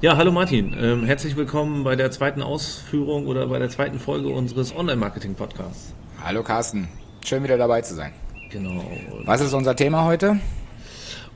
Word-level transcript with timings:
Ja, 0.00 0.16
hallo 0.16 0.30
Martin. 0.30 0.76
Ähm, 0.78 1.04
herzlich 1.04 1.36
willkommen 1.36 1.84
bei 1.84 1.96
der 1.96 2.10
zweiten 2.10 2.42
Ausführung 2.42 3.26
oder 3.26 3.46
bei 3.48 3.58
der 3.58 3.68
zweiten 3.68 3.98
Folge 3.98 4.28
unseres 4.28 4.74
Online-Marketing-Podcasts. 4.74 5.92
Hallo 6.22 6.42
Carsten. 6.42 6.88
Schön 7.24 7.42
wieder 7.42 7.58
dabei 7.58 7.80
zu 7.80 7.94
sein. 7.94 8.12
Genau. 8.50 8.84
Was 9.24 9.40
ist 9.40 9.52
unser 9.54 9.74
Thema 9.74 10.04
heute? 10.04 10.38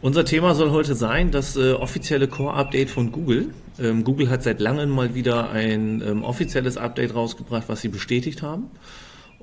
Unser 0.00 0.24
Thema 0.24 0.54
soll 0.54 0.70
heute 0.70 0.94
sein, 0.94 1.30
das 1.30 1.56
äh, 1.56 1.72
offizielle 1.72 2.28
Core-Update 2.28 2.90
von 2.90 3.12
Google. 3.12 3.54
Ähm, 3.78 4.04
Google 4.04 4.30
hat 4.30 4.42
seit 4.42 4.60
langem 4.60 4.90
mal 4.90 5.14
wieder 5.14 5.50
ein 5.50 6.02
ähm, 6.06 6.24
offizielles 6.24 6.76
Update 6.76 7.14
rausgebracht, 7.14 7.64
was 7.68 7.82
sie 7.82 7.88
bestätigt 7.88 8.42
haben. 8.42 8.70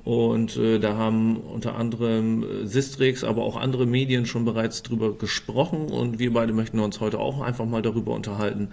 Und 0.03 0.57
äh, 0.57 0.79
da 0.79 0.95
haben 0.95 1.37
unter 1.37 1.75
anderem 1.75 2.43
äh, 2.43 2.65
Sistrix, 2.65 3.23
aber 3.23 3.43
auch 3.43 3.57
andere 3.57 3.85
Medien 3.85 4.25
schon 4.25 4.45
bereits 4.45 4.81
drüber 4.81 5.17
gesprochen. 5.17 5.89
Und 5.89 6.19
wir 6.19 6.33
beide 6.33 6.53
möchten 6.53 6.79
uns 6.79 6.99
heute 6.99 7.19
auch 7.19 7.41
einfach 7.41 7.65
mal 7.65 7.81
darüber 7.81 8.13
unterhalten, 8.13 8.69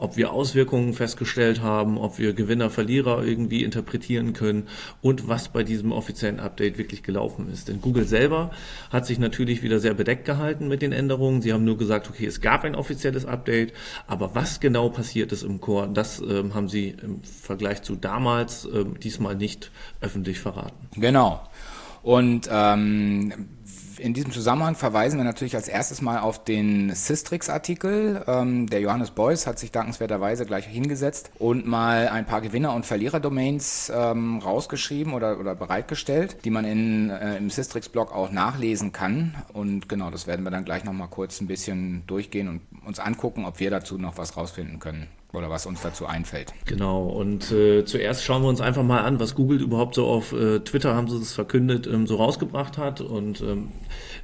ob 0.00 0.16
wir 0.16 0.32
Auswirkungen 0.32 0.94
festgestellt 0.94 1.60
haben, 1.60 1.98
ob 1.98 2.18
wir 2.18 2.32
Gewinner, 2.32 2.70
Verlierer 2.70 3.22
irgendwie 3.22 3.62
interpretieren 3.62 4.32
können 4.32 4.66
und 5.02 5.28
was 5.28 5.50
bei 5.50 5.62
diesem 5.62 5.92
offiziellen 5.92 6.40
Update 6.40 6.78
wirklich 6.78 7.02
gelaufen 7.02 7.50
ist. 7.52 7.68
Denn 7.68 7.82
Google 7.82 8.06
selber 8.06 8.50
hat 8.90 9.04
sich 9.04 9.18
natürlich 9.18 9.62
wieder 9.62 9.78
sehr 9.78 9.92
bedeckt 9.92 10.24
gehalten 10.24 10.68
mit 10.68 10.80
den 10.80 10.92
Änderungen. 10.92 11.42
Sie 11.42 11.52
haben 11.52 11.64
nur 11.64 11.76
gesagt, 11.76 12.08
okay, 12.08 12.24
es 12.24 12.40
gab 12.40 12.64
ein 12.64 12.74
offizielles 12.74 13.26
Update, 13.26 13.74
aber 14.06 14.34
was 14.34 14.60
genau 14.60 14.88
passiert 14.88 15.32
ist 15.32 15.42
im 15.42 15.60
Core, 15.60 15.90
das 15.92 16.20
ähm, 16.20 16.54
haben 16.54 16.70
sie 16.70 16.96
im 17.02 17.22
Vergleich 17.22 17.82
zu 17.82 17.94
damals 17.94 18.66
ähm, 18.72 18.98
diesmal 18.98 19.36
nicht 19.36 19.70
öffentlich 20.00 20.40
verraten. 20.40 20.88
Genau. 20.96 21.42
Und 22.02 22.48
ähm, 22.50 23.32
in 24.00 24.14
diesem 24.14 24.32
Zusammenhang 24.32 24.74
verweisen 24.74 25.18
wir 25.18 25.24
natürlich 25.24 25.54
als 25.54 25.68
erstes 25.68 26.00
mal 26.00 26.20
auf 26.20 26.42
den 26.42 26.94
Systrix-Artikel. 26.94 28.24
Ähm, 28.26 28.68
der 28.68 28.80
Johannes 28.80 29.10
Beuys 29.10 29.46
hat 29.46 29.58
sich 29.58 29.70
dankenswerterweise 29.70 30.46
gleich 30.46 30.66
hingesetzt 30.66 31.30
und 31.38 31.66
mal 31.66 32.08
ein 32.08 32.26
paar 32.26 32.40
Gewinner- 32.40 32.74
und 32.74 32.86
Verlierer-Domains 32.86 33.92
ähm, 33.94 34.38
rausgeschrieben 34.38 35.12
oder, 35.12 35.38
oder 35.38 35.54
bereitgestellt, 35.54 36.38
die 36.44 36.50
man 36.50 36.64
in, 36.64 37.10
äh, 37.10 37.36
im 37.36 37.50
Systrix-Blog 37.50 38.14
auch 38.14 38.30
nachlesen 38.32 38.92
kann. 38.92 39.34
Und 39.52 39.88
genau, 39.88 40.10
das 40.10 40.26
werden 40.26 40.44
wir 40.44 40.50
dann 40.50 40.64
gleich 40.64 40.84
nochmal 40.84 41.08
kurz 41.08 41.40
ein 41.40 41.46
bisschen 41.46 42.04
durchgehen 42.06 42.48
und 42.48 42.62
uns 42.86 42.98
angucken, 42.98 43.44
ob 43.44 43.60
wir 43.60 43.70
dazu 43.70 43.98
noch 43.98 44.16
was 44.16 44.36
rausfinden 44.36 44.78
können 44.78 45.08
oder 45.32 45.50
was 45.50 45.66
uns 45.66 45.80
dazu 45.80 46.06
einfällt. 46.06 46.52
Genau, 46.66 47.04
und 47.06 47.52
äh, 47.52 47.84
zuerst 47.84 48.24
schauen 48.24 48.42
wir 48.42 48.48
uns 48.48 48.60
einfach 48.60 48.82
mal 48.82 49.00
an, 49.00 49.20
was 49.20 49.34
Google 49.34 49.60
überhaupt 49.60 49.94
so 49.94 50.06
auf 50.06 50.32
äh, 50.32 50.60
Twitter, 50.60 50.94
haben 50.94 51.08
sie 51.08 51.16
es 51.16 51.32
verkündet, 51.32 51.86
ähm, 51.86 52.06
so 52.06 52.16
rausgebracht 52.16 52.78
hat. 52.78 53.00
Und 53.00 53.40
ähm, 53.40 53.68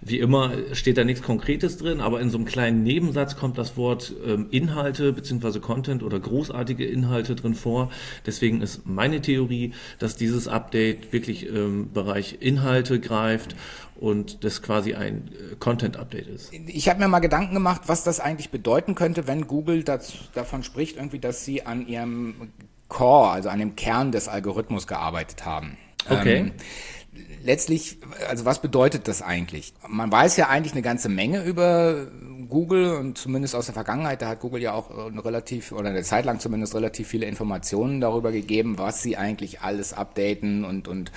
wie 0.00 0.18
immer 0.18 0.52
steht 0.72 0.98
da 0.98 1.04
nichts 1.04 1.22
Konkretes 1.22 1.78
drin, 1.78 2.00
aber 2.00 2.20
in 2.20 2.30
so 2.30 2.38
einem 2.38 2.46
kleinen 2.46 2.82
Nebensatz 2.82 3.36
kommt 3.36 3.56
das 3.58 3.76
Wort 3.76 4.12
ähm, 4.26 4.46
Inhalte 4.50 5.12
bzw. 5.12 5.60
Content 5.60 6.02
oder 6.02 6.18
großartige 6.18 6.84
Inhalte 6.84 7.34
drin 7.34 7.54
vor. 7.54 7.90
Deswegen 8.24 8.60
ist 8.60 8.86
meine 8.86 9.20
Theorie, 9.20 9.72
dass 9.98 10.16
dieses 10.16 10.48
Update 10.48 11.12
wirklich 11.12 11.46
im 11.46 11.56
ähm, 11.56 11.92
Bereich 11.92 12.38
Inhalte 12.40 13.00
greift 13.00 13.54
und 14.00 14.44
das 14.44 14.62
quasi 14.62 14.94
ein 14.94 15.30
äh, 15.32 15.56
Content-Update 15.56 16.26
ist. 16.26 16.52
Ich 16.52 16.88
habe 16.88 17.00
mir 17.00 17.08
mal 17.08 17.20
Gedanken 17.20 17.54
gemacht, 17.54 17.82
was 17.86 18.04
das 18.04 18.20
eigentlich 18.20 18.50
bedeuten 18.50 18.94
könnte, 18.94 19.26
wenn 19.26 19.46
Google 19.46 19.84
das, 19.84 20.14
davon 20.34 20.62
spricht, 20.62 20.96
irgendwie, 20.96 21.18
dass 21.18 21.44
sie 21.44 21.64
an 21.64 21.86
ihrem 21.86 22.52
Core, 22.88 23.30
also 23.30 23.48
an 23.48 23.58
dem 23.58 23.76
Kern 23.76 24.12
des 24.12 24.28
Algorithmus 24.28 24.86
gearbeitet 24.86 25.44
haben. 25.44 25.76
Okay. 26.08 26.36
Ähm, 26.36 26.52
letztlich, 27.42 27.98
also 28.28 28.44
was 28.44 28.60
bedeutet 28.60 29.08
das 29.08 29.22
eigentlich? 29.22 29.72
Man 29.88 30.10
weiß 30.10 30.36
ja 30.36 30.48
eigentlich 30.48 30.72
eine 30.72 30.82
ganze 30.82 31.08
Menge 31.08 31.42
über 31.42 32.06
Google 32.48 32.96
und 32.96 33.18
zumindest 33.18 33.54
aus 33.54 33.66
der 33.66 33.74
Vergangenheit, 33.74 34.22
da 34.22 34.28
hat 34.28 34.40
Google 34.40 34.62
ja 34.62 34.72
auch 34.72 34.90
eine 34.90 35.24
relativ 35.24 35.72
oder 35.72 35.88
eine 35.90 36.02
Zeit 36.02 36.24
lang 36.24 36.40
zumindest 36.40 36.74
relativ 36.74 37.08
viele 37.08 37.26
Informationen 37.26 38.00
darüber 38.00 38.32
gegeben, 38.32 38.78
was 38.78 39.02
sie 39.02 39.16
eigentlich 39.16 39.60
alles 39.60 39.92
updaten 39.92 40.64
und, 40.64 40.88
und 40.88 41.12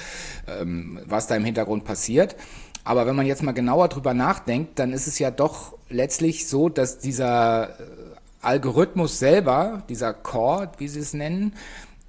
ähm, 0.47 0.99
was 1.05 1.27
da 1.27 1.35
im 1.35 1.45
Hintergrund 1.45 1.83
passiert. 1.83 2.35
Aber 2.89 3.05
wenn 3.05 3.15
man 3.15 3.27
jetzt 3.27 3.43
mal 3.43 3.51
genauer 3.51 3.87
drüber 3.87 4.15
nachdenkt, 4.15 4.79
dann 4.79 4.93
ist 4.93 5.05
es 5.05 5.19
ja 5.19 5.29
doch 5.29 5.77
letztlich 5.89 6.47
so, 6.47 6.69
dass 6.69 6.97
dieser 6.97 7.69
äh, 7.69 7.83
Algorithmus 8.41 9.19
selber, 9.19 9.83
dieser 9.89 10.11
Core, 10.11 10.71
wie 10.79 10.87
sie 10.87 11.01
es 11.01 11.13
nennen, 11.13 11.53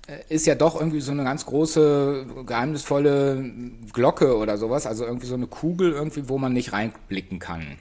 äh, 0.06 0.34
ist 0.34 0.46
ja 0.46 0.54
doch 0.54 0.80
irgendwie 0.80 1.02
so 1.02 1.12
eine 1.12 1.22
ganz 1.22 1.44
große, 1.44 2.24
geheimnisvolle 2.46 3.44
Glocke 3.92 4.38
oder 4.38 4.56
sowas, 4.56 4.86
also 4.86 5.04
irgendwie 5.04 5.26
so 5.26 5.34
eine 5.34 5.48
Kugel 5.48 5.92
irgendwie, 5.92 6.30
wo 6.30 6.38
man 6.38 6.54
nicht 6.54 6.72
reinblicken 6.72 7.40
kann. 7.40 7.76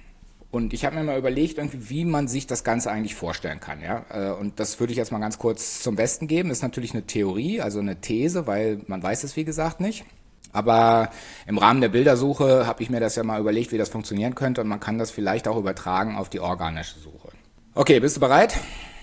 Und 0.52 0.74
ich 0.74 0.84
habe 0.84 0.98
mir 0.98 1.06
mal 1.06 1.18
überlegt, 1.18 1.58
irgendwie, 1.58 1.90
wie 1.90 2.04
man 2.04 2.28
sich 2.28 2.48
das 2.48 2.66
Ganze 2.66 2.92
eigentlich 2.92 3.16
vorstellen 3.16 3.62
kann. 3.62 3.80
Ja? 3.82 4.04
Äh, 4.10 4.32
und 4.34 4.60
das 4.60 4.78
würde 4.82 4.92
ich 4.92 4.98
jetzt 4.98 5.14
mal 5.14 5.20
ganz 5.20 5.38
kurz 5.38 5.82
zum 5.82 5.96
Besten 5.96 6.28
geben. 6.28 6.50
Das 6.50 6.58
ist 6.58 6.64
natürlich 6.64 6.92
eine 6.92 7.04
Theorie, 7.04 7.62
also 7.62 7.80
eine 7.80 8.02
These, 8.02 8.46
weil 8.46 8.82
man 8.88 9.02
weiß 9.02 9.24
es, 9.24 9.38
wie 9.38 9.46
gesagt, 9.46 9.80
nicht. 9.80 10.04
Aber 10.52 11.10
im 11.48 11.58
Rahmen 11.58 11.82
der 11.82 11.90
Bildersuche 11.90 12.66
habe 12.66 12.82
ich 12.82 12.90
mir 12.90 13.00
das 13.00 13.16
ja 13.16 13.24
mal 13.24 13.40
überlegt, 13.40 13.72
wie 13.72 13.78
das 13.78 13.90
funktionieren 13.90 14.36
könnte 14.36 14.62
und 14.62 14.68
man 14.68 14.80
kann 14.80 14.98
das 14.98 15.12
vielleicht 15.12 15.48
auch 15.48 15.58
übertragen 15.58 16.18
auf 16.18 16.30
die 16.30 16.40
organische 16.40 17.00
Suche. 17.00 17.30
Okay, 17.76 18.00
bist 18.00 18.18
du 18.18 18.20
bereit? 18.20 18.58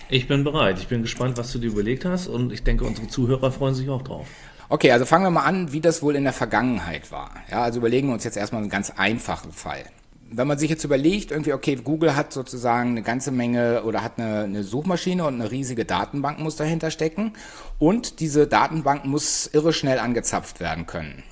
Ich 0.09 0.27
bin 0.27 0.43
bereit. 0.43 0.79
Ich 0.79 0.87
bin 0.87 1.01
gespannt, 1.01 1.37
was 1.37 1.51
du 1.51 1.59
dir 1.59 1.67
überlegt 1.67 2.05
hast 2.05 2.27
und 2.27 2.53
ich 2.53 2.63
denke, 2.63 2.85
unsere 2.85 3.07
Zuhörer 3.07 3.51
freuen 3.51 3.75
sich 3.75 3.89
auch 3.89 4.01
drauf. 4.01 4.27
Okay, 4.69 4.91
also 4.91 5.05
fangen 5.05 5.23
wir 5.25 5.31
mal 5.31 5.43
an, 5.43 5.71
wie 5.71 5.79
das 5.79 6.01
wohl 6.01 6.15
in 6.15 6.23
der 6.23 6.33
Vergangenheit 6.33 7.11
war. 7.11 7.31
Ja, 7.49 7.63
also 7.63 7.79
überlegen 7.79 8.07
wir 8.07 8.13
uns 8.13 8.25
jetzt 8.25 8.35
erstmal 8.35 8.61
einen 8.61 8.69
ganz 8.69 8.89
einfachen 8.91 9.53
Fall. 9.53 9.85
Wenn 10.29 10.47
man 10.47 10.57
sich 10.57 10.69
jetzt 10.69 10.83
überlegt, 10.83 11.31
irgendwie, 11.31 11.53
okay, 11.53 11.75
Google 11.75 12.17
hat 12.17 12.33
sozusagen 12.33 12.89
eine 12.89 13.01
ganze 13.01 13.31
Menge 13.31 13.83
oder 13.83 14.03
hat 14.03 14.13
eine, 14.17 14.43
eine 14.43 14.63
Suchmaschine 14.63 15.25
und 15.25 15.35
eine 15.35 15.51
riesige 15.51 15.85
Datenbank 15.85 16.39
muss 16.39 16.57
dahinter 16.57 16.91
stecken 16.91 17.31
und 17.79 18.19
diese 18.19 18.45
Datenbank 18.45 19.05
muss 19.05 19.47
irre 19.47 19.71
schnell 19.71 19.99
angezapft 19.99 20.59
werden 20.59 20.85
können. 20.85 21.23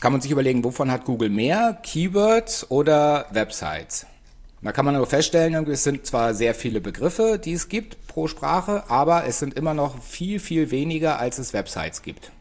Jetzt 0.00 0.04
kann 0.04 0.12
man 0.12 0.22
sich 0.22 0.30
überlegen, 0.30 0.64
wovon 0.64 0.90
hat 0.90 1.04
Google 1.04 1.28
mehr? 1.28 1.78
Keywords 1.82 2.70
oder 2.70 3.26
Websites? 3.32 4.06
Da 4.62 4.72
kann 4.72 4.86
man 4.86 4.94
nur 4.94 5.06
feststellen, 5.06 5.54
es 5.68 5.84
sind 5.84 6.06
zwar 6.06 6.32
sehr 6.32 6.54
viele 6.54 6.80
Begriffe, 6.80 7.38
die 7.38 7.52
es 7.52 7.68
gibt 7.68 8.06
pro 8.06 8.26
Sprache, 8.26 8.84
aber 8.88 9.26
es 9.26 9.40
sind 9.40 9.52
immer 9.52 9.74
noch 9.74 10.02
viel, 10.02 10.40
viel 10.40 10.70
weniger, 10.70 11.18
als 11.18 11.38
es 11.38 11.52
Websites 11.52 12.00
gibt. 12.00 12.32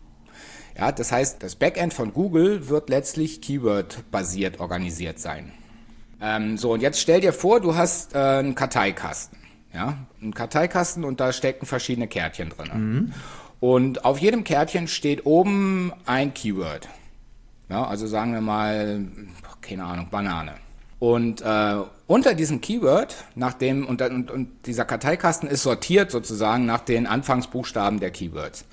Ja, 0.77 0.93
das 0.93 1.11
heißt, 1.11 1.43
das 1.43 1.55
Backend 1.55 1.93
von 1.93 2.13
Google 2.13 2.69
wird 2.69 2.89
letztlich 2.89 3.41
Keyword-basiert 3.41 4.61
organisiert 4.61 5.19
sein. 5.19 5.51
Ähm, 6.21 6.57
so, 6.57 6.71
und 6.71 6.81
jetzt 6.81 7.01
stell 7.01 7.19
dir 7.19 7.33
vor, 7.33 7.59
du 7.59 7.75
hast 7.75 8.15
äh, 8.15 8.19
einen 8.19 8.55
Karteikasten. 8.55 9.37
Ja, 9.73 9.97
einen 10.21 10.33
Karteikasten 10.33 11.03
und 11.03 11.19
da 11.19 11.33
stecken 11.33 11.65
verschiedene 11.65 12.07
Kärtchen 12.07 12.51
drin. 12.51 12.69
Mhm. 12.73 13.13
Und 13.59 14.05
auf 14.05 14.19
jedem 14.19 14.45
Kärtchen 14.45 14.87
steht 14.87 15.25
oben 15.25 15.91
ein 16.05 16.33
Keyword. 16.33 16.87
Ja, 17.69 17.85
also 17.85 18.07
sagen 18.07 18.33
wir 18.33 18.41
mal, 18.41 19.05
keine 19.61 19.85
Ahnung, 19.85 20.07
Banane. 20.09 20.53
Und 20.99 21.41
äh, 21.41 21.75
unter 22.07 22.33
diesem 22.33 22.59
Keyword, 22.59 23.15
nach 23.35 23.53
dem, 23.53 23.85
und, 23.87 24.01
und, 24.01 24.31
und 24.31 24.65
dieser 24.65 24.83
Karteikasten 24.85 25.47
ist 25.47 25.63
sortiert 25.63 26.11
sozusagen 26.11 26.65
nach 26.65 26.81
den 26.81 27.07
Anfangsbuchstaben 27.07 27.99
der 27.99 28.11
Keywords. 28.11 28.65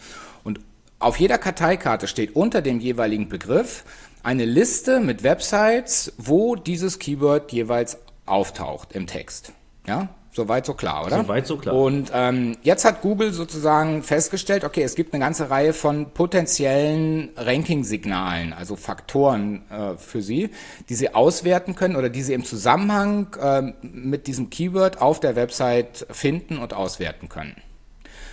Und 0.43 0.61
auf 0.99 1.19
jeder 1.19 1.39
Karteikarte 1.39 2.09
steht 2.09 2.34
unter 2.34 2.62
dem 2.62 2.81
jeweiligen 2.81 3.29
Begriff 3.29 3.84
eine 4.23 4.45
Liste 4.45 4.99
mit 4.99 5.23
Websites, 5.23 6.13
wo 6.19 6.57
dieses 6.57 6.99
Keyword 6.99 7.53
jeweils 7.53 7.99
auftaucht 8.25 8.93
im 8.93 9.07
Text. 9.07 9.53
Ja, 9.87 10.09
Soweit 10.36 10.66
so 10.66 10.74
klar, 10.74 11.06
oder? 11.06 11.22
Soweit 11.22 11.47
so 11.47 11.56
klar. 11.56 11.74
Und 11.74 12.10
ähm, 12.12 12.58
jetzt 12.62 12.84
hat 12.84 13.00
Google 13.00 13.32
sozusagen 13.32 14.02
festgestellt, 14.02 14.64
okay, 14.64 14.82
es 14.82 14.94
gibt 14.94 15.14
eine 15.14 15.24
ganze 15.24 15.48
Reihe 15.48 15.72
von 15.72 16.10
potenziellen 16.10 17.30
Ranking-Signalen, 17.38 18.52
also 18.52 18.76
Faktoren 18.76 19.62
äh, 19.70 19.97
für 19.97 20.20
Sie, 20.20 20.50
die 20.91 20.94
Sie 20.94 21.14
auswerten 21.14 21.74
können 21.74 21.97
oder 21.97 22.10
die 22.10 22.22
Sie 22.22 22.34
im 22.34 22.44
Zusammenhang 22.44 23.34
äh, 23.41 23.72
mit 23.80 24.26
diesem 24.26 24.50
Keyword 24.50 25.00
auf 25.00 25.20
der 25.20 25.36
Website 25.36 26.06
finden 26.10 26.59
und 26.59 26.74
auswerten 26.74 27.30
können. 27.30 27.56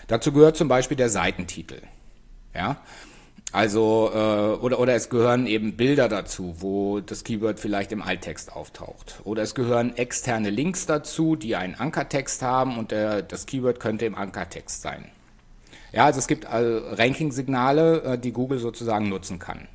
Dazu 0.07 0.33
gehört 0.33 0.57
zum 0.57 0.67
Beispiel 0.67 0.97
der 0.97 1.07
Seitentitel. 1.07 1.83
Ja, 2.53 2.77
also, 3.53 4.09
äh, 4.11 4.17
oder, 4.17 4.79
oder 4.79 4.95
es 4.95 5.09
gehören 5.09 5.45
eben 5.45 5.77
Bilder 5.77 6.09
dazu, 6.09 6.55
wo 6.57 7.01
das 7.01 7.23
Keyword 7.23 7.59
vielleicht 7.59 7.91
im 7.91 8.01
Alttext 8.01 8.51
auftaucht. 8.51 9.21
Oder 9.25 9.43
es 9.43 9.53
gehören 9.53 9.95
externe 9.95 10.49
Links 10.49 10.87
dazu, 10.87 11.35
die 11.35 11.55
einen 11.55 11.75
Ankertext 11.75 12.41
haben 12.41 12.79
und 12.79 12.89
der, 12.89 13.21
das 13.21 13.45
Keyword 13.45 13.79
könnte 13.79 14.05
im 14.05 14.15
Ankertext 14.15 14.81
sein. 14.81 15.05
Ja, 15.91 16.05
also 16.05 16.17
es 16.17 16.25
gibt 16.25 16.47
also 16.47 16.79
Ranking-Signale, 16.95 18.01
äh, 18.01 18.17
die 18.17 18.31
Google 18.31 18.57
sozusagen 18.57 19.07
nutzen 19.07 19.37
kann. 19.37 19.67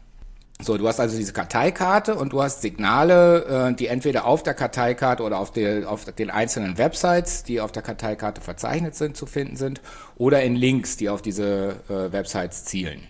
So, 0.60 0.76
du 0.76 0.88
hast 0.88 0.98
also 0.98 1.16
diese 1.16 1.32
Karteikarte 1.32 2.16
und 2.16 2.32
du 2.32 2.42
hast 2.42 2.62
Signale, 2.62 3.68
äh, 3.68 3.74
die 3.74 3.86
entweder 3.86 4.24
auf 4.24 4.42
der 4.42 4.54
Karteikarte 4.54 5.22
oder 5.22 5.38
auf, 5.38 5.52
die, 5.52 5.84
auf 5.84 6.04
den 6.06 6.30
einzelnen 6.30 6.78
Websites, 6.78 7.44
die 7.44 7.60
auf 7.60 7.70
der 7.70 7.84
Karteikarte 7.84 8.40
verzeichnet 8.40 8.96
sind, 8.96 9.16
zu 9.16 9.26
finden 9.26 9.54
sind, 9.54 9.80
oder 10.16 10.42
in 10.42 10.56
Links, 10.56 10.96
die 10.96 11.08
auf 11.08 11.22
diese 11.22 11.76
äh, 11.88 12.10
Websites 12.10 12.64
zielen. 12.64 13.06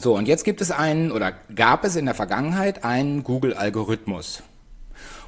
So, 0.00 0.16
und 0.16 0.28
jetzt 0.28 0.44
gibt 0.44 0.60
es 0.60 0.70
einen 0.70 1.10
oder 1.10 1.32
gab 1.56 1.84
es 1.84 1.96
in 1.96 2.04
der 2.04 2.14
Vergangenheit 2.14 2.84
einen 2.84 3.24
Google-Algorithmus. 3.24 4.44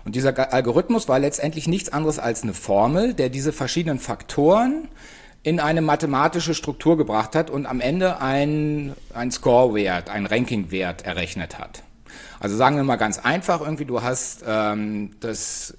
Und 0.04 0.14
dieser 0.14 0.52
Algorithmus 0.52 1.08
war 1.08 1.18
letztendlich 1.18 1.66
nichts 1.66 1.92
anderes 1.92 2.20
als 2.20 2.44
eine 2.44 2.54
Formel, 2.54 3.12
der 3.12 3.30
diese 3.30 3.52
verschiedenen 3.52 3.98
Faktoren 3.98 4.88
in 5.42 5.58
eine 5.58 5.80
mathematische 5.80 6.54
Struktur 6.54 6.96
gebracht 6.96 7.34
hat 7.34 7.50
und 7.50 7.66
am 7.66 7.80
Ende 7.80 8.20
ein, 8.20 8.94
ein 9.12 9.32
Score-Wert, 9.32 10.08
ein 10.08 10.24
Ranking-Wert 10.24 11.04
errechnet 11.04 11.58
hat. 11.58 11.82
Also 12.38 12.56
sagen 12.56 12.76
wir 12.76 12.84
mal 12.84 12.94
ganz 12.94 13.18
einfach, 13.18 13.60
irgendwie 13.62 13.86
du 13.86 14.02
hast 14.02 14.44
ähm, 14.46 15.16
das, 15.18 15.74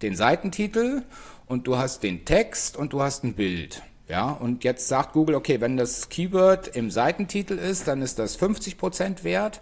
den 0.00 0.14
Seitentitel 0.14 1.02
und 1.46 1.66
du 1.66 1.76
hast 1.76 2.04
den 2.04 2.24
Text 2.24 2.76
und 2.76 2.92
du 2.92 3.02
hast 3.02 3.24
ein 3.24 3.34
Bild. 3.34 3.82
Ja, 4.08 4.30
und 4.30 4.64
jetzt 4.64 4.88
sagt 4.88 5.12
Google, 5.12 5.34
okay, 5.34 5.60
wenn 5.60 5.76
das 5.76 6.08
Keyword 6.08 6.68
im 6.68 6.90
Seitentitel 6.90 7.54
ist, 7.54 7.88
dann 7.88 8.00
ist 8.00 8.18
das 8.18 8.40
50% 8.40 9.22
wert. 9.22 9.60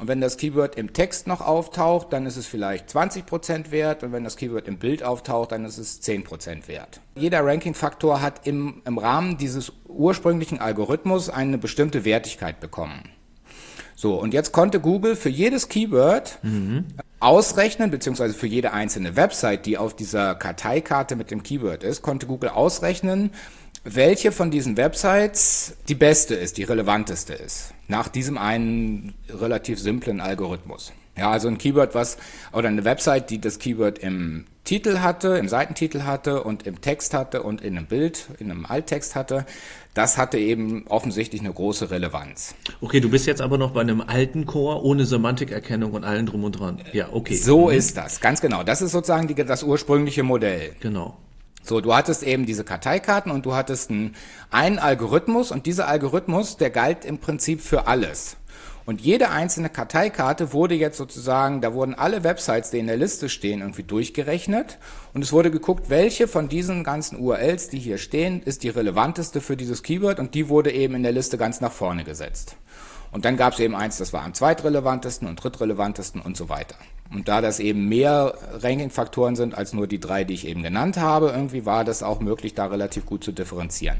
Und 0.00 0.08
wenn 0.08 0.22
das 0.22 0.38
Keyword 0.38 0.76
im 0.76 0.94
Text 0.94 1.26
noch 1.26 1.42
auftaucht, 1.42 2.14
dann 2.14 2.24
ist 2.24 2.38
es 2.38 2.46
vielleicht 2.46 2.88
20% 2.88 3.70
wert. 3.70 4.02
Und 4.02 4.12
wenn 4.12 4.24
das 4.24 4.36
Keyword 4.36 4.66
im 4.66 4.78
Bild 4.78 5.02
auftaucht, 5.02 5.52
dann 5.52 5.66
ist 5.66 5.76
es 5.76 6.02
10% 6.02 6.66
wert. 6.66 7.00
Jeder 7.14 7.44
Ranking-Faktor 7.44 8.22
hat 8.22 8.46
im, 8.46 8.80
im 8.86 8.96
Rahmen 8.96 9.36
dieses 9.36 9.72
ursprünglichen 9.86 10.58
Algorithmus 10.58 11.28
eine 11.28 11.58
bestimmte 11.58 12.06
Wertigkeit 12.06 12.58
bekommen. 12.60 13.02
So, 13.94 14.18
und 14.18 14.32
jetzt 14.32 14.52
konnte 14.52 14.80
Google 14.80 15.14
für 15.14 15.28
jedes 15.28 15.68
Keyword 15.68 16.38
mhm. 16.42 16.86
ausrechnen, 17.20 17.90
beziehungsweise 17.90 18.34
für 18.34 18.46
jede 18.46 18.72
einzelne 18.72 19.14
Website, 19.14 19.66
die 19.66 19.76
auf 19.76 19.94
dieser 19.94 20.34
Karteikarte 20.34 21.14
mit 21.14 21.30
dem 21.30 21.42
Keyword 21.42 21.84
ist, 21.84 22.02
konnte 22.02 22.26
Google 22.26 22.48
ausrechnen, 22.48 23.30
welche 23.84 24.32
von 24.32 24.50
diesen 24.50 24.76
Websites 24.76 25.76
die 25.88 25.94
beste 25.94 26.34
ist, 26.34 26.56
die 26.56 26.64
relevanteste 26.64 27.34
ist. 27.34 27.74
Nach 27.88 28.08
diesem 28.08 28.38
einen 28.38 29.14
relativ 29.28 29.78
simplen 29.80 30.20
Algorithmus. 30.20 30.92
Ja, 31.16 31.30
also 31.30 31.48
ein 31.48 31.58
Keyword, 31.58 31.94
was, 31.94 32.16
oder 32.52 32.68
eine 32.68 32.84
Website, 32.84 33.28
die 33.28 33.38
das 33.38 33.58
Keyword 33.58 33.98
im 33.98 34.46
Titel 34.64 35.00
hatte, 35.00 35.36
im 35.36 35.48
Seitentitel 35.48 36.02
hatte 36.04 36.42
und 36.42 36.66
im 36.66 36.80
Text 36.80 37.12
hatte 37.12 37.42
und 37.42 37.60
in 37.60 37.76
einem 37.76 37.86
Bild, 37.86 38.28
in 38.38 38.50
einem 38.50 38.64
Alttext 38.64 39.14
hatte, 39.14 39.44
das 39.92 40.16
hatte 40.16 40.38
eben 40.38 40.86
offensichtlich 40.86 41.42
eine 41.42 41.52
große 41.52 41.90
Relevanz. 41.90 42.54
Okay, 42.80 43.00
du 43.00 43.10
bist 43.10 43.26
jetzt 43.26 43.42
aber 43.42 43.58
noch 43.58 43.72
bei 43.72 43.82
einem 43.82 44.00
alten 44.00 44.46
Core 44.46 44.82
ohne 44.82 45.04
Semantikerkennung 45.04 45.92
und 45.92 46.04
allen 46.04 46.24
drum 46.24 46.44
und 46.44 46.52
dran. 46.52 46.80
Ja, 46.92 47.08
okay. 47.12 47.34
So 47.34 47.66
mhm. 47.66 47.74
ist 47.74 47.96
das, 47.98 48.20
ganz 48.20 48.40
genau. 48.40 48.62
Das 48.62 48.80
ist 48.80 48.92
sozusagen 48.92 49.28
die, 49.28 49.34
das 49.34 49.64
ursprüngliche 49.64 50.22
Modell. 50.22 50.76
Genau. 50.80 51.18
So, 51.62 51.80
du 51.80 51.94
hattest 51.94 52.22
eben 52.22 52.44
diese 52.44 52.64
Karteikarten 52.64 53.30
und 53.30 53.46
du 53.46 53.54
hattest 53.54 53.90
einen, 53.90 54.16
einen 54.50 54.78
Algorithmus 54.78 55.50
und 55.50 55.66
dieser 55.66 55.86
Algorithmus, 55.86 56.56
der 56.56 56.70
galt 56.70 57.04
im 57.04 57.18
Prinzip 57.18 57.60
für 57.60 57.86
alles. 57.86 58.36
Und 58.84 59.00
jede 59.00 59.30
einzelne 59.30 59.70
Karteikarte 59.70 60.52
wurde 60.52 60.74
jetzt 60.74 60.96
sozusagen, 60.98 61.60
da 61.60 61.72
wurden 61.72 61.94
alle 61.94 62.24
Websites, 62.24 62.70
die 62.70 62.80
in 62.80 62.88
der 62.88 62.96
Liste 62.96 63.28
stehen, 63.28 63.60
irgendwie 63.60 63.84
durchgerechnet. 63.84 64.78
Und 65.14 65.22
es 65.22 65.32
wurde 65.32 65.52
geguckt, 65.52 65.88
welche 65.88 66.26
von 66.26 66.48
diesen 66.48 66.82
ganzen 66.82 67.16
URLs, 67.18 67.68
die 67.68 67.78
hier 67.78 67.98
stehen, 67.98 68.42
ist 68.42 68.64
die 68.64 68.70
relevanteste 68.70 69.40
für 69.40 69.56
dieses 69.56 69.84
Keyword 69.84 70.18
und 70.18 70.34
die 70.34 70.48
wurde 70.48 70.72
eben 70.72 70.96
in 70.96 71.04
der 71.04 71.12
Liste 71.12 71.38
ganz 71.38 71.60
nach 71.60 71.70
vorne 71.70 72.02
gesetzt. 72.02 72.56
Und 73.12 73.24
dann 73.24 73.36
gab 73.36 73.52
es 73.52 73.60
eben 73.60 73.76
eins, 73.76 73.98
das 73.98 74.12
war 74.12 74.22
am 74.22 74.34
zweitrelevantesten 74.34 75.28
und 75.28 75.36
drittrelevantesten 75.36 76.20
und 76.20 76.36
so 76.36 76.48
weiter. 76.48 76.76
Und 77.12 77.28
da 77.28 77.40
das 77.40 77.60
eben 77.60 77.88
mehr 77.88 78.34
Ranking-Faktoren 78.60 79.36
sind 79.36 79.54
als 79.56 79.72
nur 79.72 79.86
die 79.86 80.00
drei, 80.00 80.24
die 80.24 80.34
ich 80.34 80.46
eben 80.46 80.62
genannt 80.62 80.96
habe, 80.96 81.28
irgendwie 81.28 81.66
war 81.66 81.84
das 81.84 82.02
auch 82.02 82.20
möglich, 82.20 82.54
da 82.54 82.66
relativ 82.66 83.06
gut 83.06 83.22
zu 83.22 83.32
differenzieren. 83.32 83.98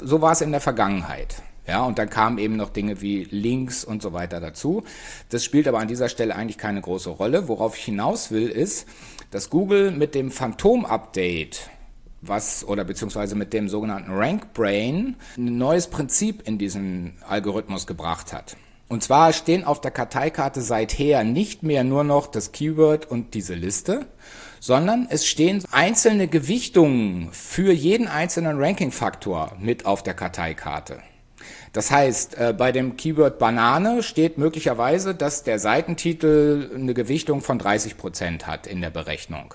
So 0.00 0.20
war 0.20 0.32
es 0.32 0.40
in 0.40 0.52
der 0.52 0.60
Vergangenheit. 0.60 1.42
Ja, 1.66 1.84
und 1.84 1.98
dann 1.98 2.10
kamen 2.10 2.38
eben 2.38 2.56
noch 2.56 2.68
Dinge 2.68 3.00
wie 3.00 3.24
Links 3.24 3.84
und 3.84 4.02
so 4.02 4.12
weiter 4.12 4.38
dazu. 4.38 4.84
Das 5.30 5.44
spielt 5.44 5.66
aber 5.66 5.78
an 5.78 5.88
dieser 5.88 6.10
Stelle 6.10 6.36
eigentlich 6.36 6.58
keine 6.58 6.82
große 6.82 7.08
Rolle. 7.08 7.48
Worauf 7.48 7.76
ich 7.78 7.84
hinaus 7.84 8.30
will, 8.30 8.48
ist, 8.48 8.86
dass 9.30 9.48
Google 9.48 9.90
mit 9.90 10.14
dem 10.14 10.30
Phantom-Update 10.30 11.70
was 12.20 12.64
oder 12.66 12.84
beziehungsweise 12.84 13.34
mit 13.34 13.52
dem 13.52 13.68
sogenannten 13.68 14.12
Rank 14.12 14.52
Brain 14.52 15.16
ein 15.36 15.58
neues 15.58 15.88
Prinzip 15.88 16.46
in 16.46 16.58
diesen 16.58 17.14
Algorithmus 17.26 17.86
gebracht 17.86 18.32
hat. 18.32 18.56
Und 18.88 19.02
zwar 19.02 19.32
stehen 19.32 19.64
auf 19.64 19.80
der 19.80 19.90
Karteikarte 19.90 20.60
seither 20.60 21.24
nicht 21.24 21.62
mehr 21.62 21.84
nur 21.84 22.04
noch 22.04 22.26
das 22.26 22.52
Keyword 22.52 23.10
und 23.10 23.34
diese 23.34 23.54
Liste, 23.54 24.06
sondern 24.60 25.06
es 25.10 25.26
stehen 25.26 25.62
einzelne 25.72 26.28
Gewichtungen 26.28 27.28
für 27.32 27.72
jeden 27.72 28.08
einzelnen 28.08 28.62
Ranking-Faktor 28.62 29.52
mit 29.58 29.86
auf 29.86 30.02
der 30.02 30.14
Karteikarte. 30.14 31.00
Das 31.72 31.90
heißt, 31.90 32.38
äh, 32.38 32.54
bei 32.56 32.72
dem 32.72 32.96
Keyword 32.96 33.38
Banane 33.38 34.02
steht 34.02 34.38
möglicherweise, 34.38 35.14
dass 35.14 35.42
der 35.42 35.58
Seitentitel 35.58 36.70
eine 36.74 36.94
Gewichtung 36.94 37.40
von 37.40 37.58
30 37.58 37.96
Prozent 37.96 38.46
hat 38.46 38.66
in 38.66 38.80
der 38.80 38.90
Berechnung. 38.90 39.54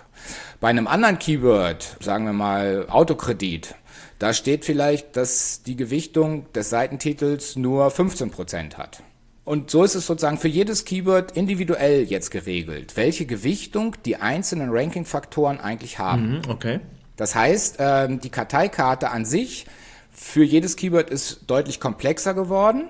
Bei 0.59 0.67
einem 0.67 0.87
anderen 0.87 1.17
Keyword, 1.17 1.97
sagen 2.01 2.25
wir 2.25 2.33
mal 2.33 2.87
Autokredit, 2.89 3.73
da 4.19 4.33
steht 4.33 4.65
vielleicht, 4.65 5.15
dass 5.15 5.63
die 5.63 5.77
Gewichtung 5.77 6.51
des 6.51 6.69
Seitentitels 6.69 7.55
nur 7.55 7.89
15 7.89 8.31
Prozent 8.31 8.77
hat. 8.77 9.01
Und 9.49 9.71
so 9.71 9.83
ist 9.83 9.95
es 9.95 10.05
sozusagen 10.05 10.37
für 10.37 10.47
jedes 10.47 10.85
Keyword 10.85 11.31
individuell 11.31 12.03
jetzt 12.03 12.29
geregelt, 12.29 12.95
welche 12.95 13.25
Gewichtung 13.25 13.95
die 14.05 14.17
einzelnen 14.17 14.69
Ranking-Faktoren 14.69 15.59
eigentlich 15.59 15.97
haben. 15.97 16.33
Mhm, 16.33 16.41
okay. 16.49 16.79
Das 17.15 17.33
heißt, 17.33 17.77
ähm, 17.79 18.19
die 18.19 18.29
Karteikarte 18.29 19.09
an 19.09 19.25
sich 19.25 19.65
für 20.11 20.43
jedes 20.43 20.75
Keyword 20.75 21.09
ist 21.09 21.45
deutlich 21.47 21.79
komplexer 21.79 22.35
geworden. 22.35 22.89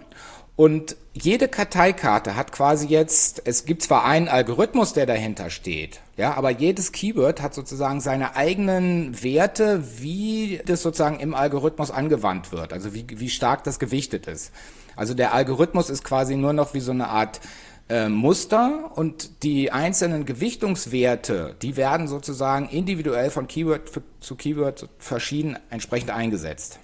Und 0.58 0.98
jede 1.14 1.48
Karteikarte 1.48 2.36
hat 2.36 2.52
quasi 2.52 2.88
jetzt, 2.88 3.42
es 3.46 3.64
gibt 3.64 3.82
zwar 3.82 4.04
einen 4.04 4.28
Algorithmus, 4.28 4.92
der 4.92 5.06
dahinter 5.06 5.50
steht, 5.52 6.02
ja, 6.18 6.34
aber 6.34 6.50
jedes 6.50 6.92
Keyword 6.92 7.42
hat 7.42 7.54
sozusagen 7.54 8.02
seine 8.02 8.36
eigenen 8.36 9.24
Werte, 9.24 9.82
wie 10.00 10.60
das 10.66 10.82
sozusagen 10.82 11.22
im 11.22 11.34
Algorithmus 11.34 11.90
angewandt 11.90 12.52
wird, 12.52 12.74
also 12.74 12.94
wie, 12.94 13.06
wie 13.10 13.30
stark 13.30 13.64
das 13.64 13.80
gewichtet 13.80 14.28
ist. 14.28 14.52
Also 15.00 15.14
der 15.14 15.34
Algorithmus 15.34 15.90
ist 15.90 16.04
quasi 16.04 16.36
nur 16.36 16.52
noch 16.52 16.74
wie 16.74 16.82
so 16.82 16.92
eine 16.92 17.08
Art 17.08 17.40
äh, 17.88 18.10
Muster 18.10 18.92
und 18.96 19.44
die 19.44 19.72
einzelnen 19.72 20.26
Gewichtungswerte, 20.26 21.56
die 21.62 21.78
werden 21.78 22.10
sozusagen 22.10 22.68
individuell 22.68 23.30
von 23.30 23.48
Keyword 23.48 23.90
zu 24.20 24.36
Keyword 24.36 24.90
verschieden 24.98 25.58
entsprechend 25.70 26.10
eingesetzt. 26.12 26.80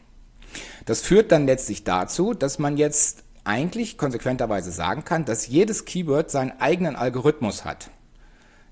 Das 0.85 1.01
führt 1.01 1.33
dann 1.33 1.45
letztlich 1.45 1.83
dazu, 1.83 2.33
dass 2.33 2.57
man 2.57 2.77
jetzt 2.77 3.25
eigentlich 3.43 3.97
konsequenterweise 3.97 4.71
sagen 4.71 5.03
kann, 5.03 5.25
dass 5.25 5.47
jedes 5.47 5.83
Keyword 5.83 6.31
seinen 6.31 6.53
eigenen 6.61 6.95
Algorithmus 6.95 7.65
hat. 7.65 7.89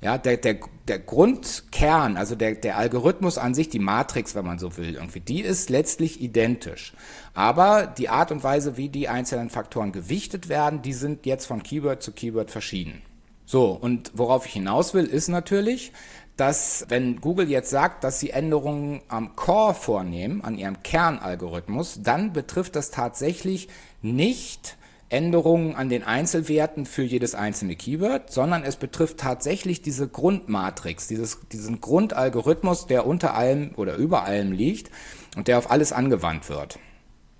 Ja, 0.04 0.18
der, 0.18 0.36
der, 0.36 0.58
der 0.90 1.00
Grundkern, 1.00 2.18
also 2.18 2.36
der, 2.36 2.56
der 2.56 2.78
Algorithmus 2.78 3.38
an 3.38 3.54
sich, 3.54 3.70
die 3.70 3.80
Matrix, 3.80 4.36
wenn 4.36 4.46
man 4.46 4.60
so 4.60 4.76
will, 4.76 4.96
irgendwie, 4.96 5.22
die 5.22 5.39
ist 5.39 5.70
letztlich 5.70 6.22
identisch. 6.22 6.92
Aber 7.34 7.88
die 7.88 8.10
Art 8.10 8.30
und 8.34 8.44
Weise, 8.44 8.75
wie 8.75 8.89
die 8.89 9.08
einzelnen 9.08 9.50
Faktoren 9.50 9.94
gewichtet 9.94 10.50
werden, 10.50 10.82
die 10.82 10.92
sind 10.92 11.25
jetzt 11.25 11.46
von 11.46 11.63
Keyword 11.63 12.04
zu 12.04 12.12
Keyword 12.12 12.51
verschieden. 12.51 13.01
So, 13.46 13.72
und 13.72 14.12
worauf 14.13 14.46
ich 14.46 14.51
hinaus 14.51 14.94
will, 14.94 15.06
ist 15.06 15.30
natürlich, 15.30 15.94
dass 16.36 16.86
wenn 16.89 17.22
Google 17.22 17.50
jetzt 17.50 17.70
sagt, 17.70 18.04
dass 18.04 18.20
sie 18.20 18.32
Änderungen 18.32 19.04
am 19.08 19.38
Core 19.38 19.74
vornehmen, 19.74 20.44
an 20.44 20.58
ihrem 20.58 20.84
Kernalgorithmus, 20.84 22.01
dann 22.04 22.34
betrifft 22.34 22.75
das 22.75 22.92
tatsächlich 22.92 23.70
nicht 24.01 24.75
Änderungen 25.13 25.75
an 25.75 25.89
den 25.89 26.03
Einzelwerten 26.03 26.86
für 26.86 27.03
jedes 27.03 27.36
einzelne 27.36 27.75
Keyword, 27.75 28.32
sondern 28.32 28.63
es 28.63 28.75
betrifft 28.75 29.20
tatsächlich 29.20 29.82
diese 29.82 30.08
Grundmatrix, 30.08 31.08
dieses, 31.08 31.39
diesen 31.51 31.79
Grundalgorithmus, 31.79 32.88
der 32.88 33.05
unter 33.05 33.36
allem 33.36 33.72
oder 33.77 33.96
über 33.96 34.24
allem 34.24 34.51
liegt 34.51 34.89
und 35.38 35.48
der 35.48 35.60
auf 35.60 35.70
alles 35.70 35.93
angewandt 35.93 36.50
wird. 36.50 36.79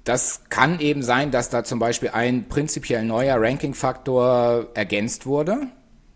Das 0.04 0.44
kann 0.50 0.80
eben 0.80 1.02
sein, 1.02 1.32
dass 1.32 1.50
da 1.50 1.64
zum 1.64 1.80
Beispiel 1.80 2.10
ein 2.10 2.48
prinzipiell 2.48 3.04
neuer 3.04 3.42
Ranking-Faktor 3.42 4.68
ergänzt 4.74 5.26
wurde, 5.26 5.68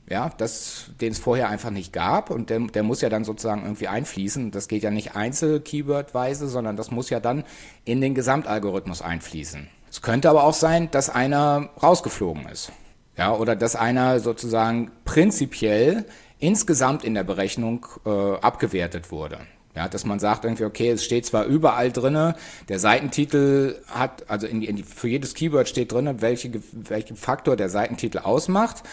ja, 0.09 0.29
das, 0.37 0.91
den 1.01 1.11
es 1.11 1.19
vorher 1.19 1.49
einfach 1.49 1.69
nicht 1.69 1.91
gab 1.91 2.29
und 2.29 2.49
der, 2.49 2.59
der 2.59 2.83
muss 2.83 3.01
ja 3.01 3.09
dann 3.09 3.25
sozusagen 3.25 3.63
irgendwie 3.63 3.87
einfließen. 3.87 4.51
Das 4.51 4.67
geht 4.67 4.83
ja 4.83 4.91
nicht 4.91 5.15
einzel-Keyword-weise, 5.15 6.47
sondern 6.47 6.77
das 6.77 6.91
muss 6.91 7.09
ja 7.09 7.19
dann 7.19 7.43
in 7.83 7.99
den 7.99 8.15
Gesamtalgorithmus 8.15 9.01
einfließen. 9.01 9.67
Es 9.97 10.03
könnte 10.03 10.29
aber 10.29 10.43
auch 10.43 10.53
sein, 10.53 10.91
dass 10.91 11.09
einer 11.09 11.69
rausgeflogen 11.81 12.47
ist. 12.49 12.71
Ja, 13.17 13.33
oder 13.33 13.55
dass 13.55 13.75
einer 13.75 14.19
sozusagen 14.19 14.91
prinzipiell 15.05 16.05
insgesamt 16.37 17.03
in 17.03 17.15
der 17.15 17.23
Berechnung 17.23 17.83
äh, 18.05 18.09
abgewertet 18.35 19.09
wurde. 19.09 19.39
Ja, 19.75 19.87
dass 19.87 20.05
man 20.05 20.19
sagt 20.19 20.45
irgendwie, 20.45 20.65
okay, 20.65 20.91
es 20.91 21.03
steht 21.03 21.25
zwar 21.25 21.45
überall 21.45 21.91
drinne, 21.91 22.35
der 22.69 22.77
Seitentitel 22.77 23.81
hat, 23.87 24.29
also 24.29 24.45
in 24.45 24.61
in 24.61 24.75
die, 24.75 24.83
für 24.83 25.07
jedes 25.07 25.33
Keyword 25.33 25.67
steht 25.67 25.91
drinne, 25.91 26.21
welche, 26.21 26.51
welchen 26.73 27.15
Faktor 27.15 27.55
der 27.55 27.69
Seitentitel 27.69 28.19
ausmacht. 28.19 28.83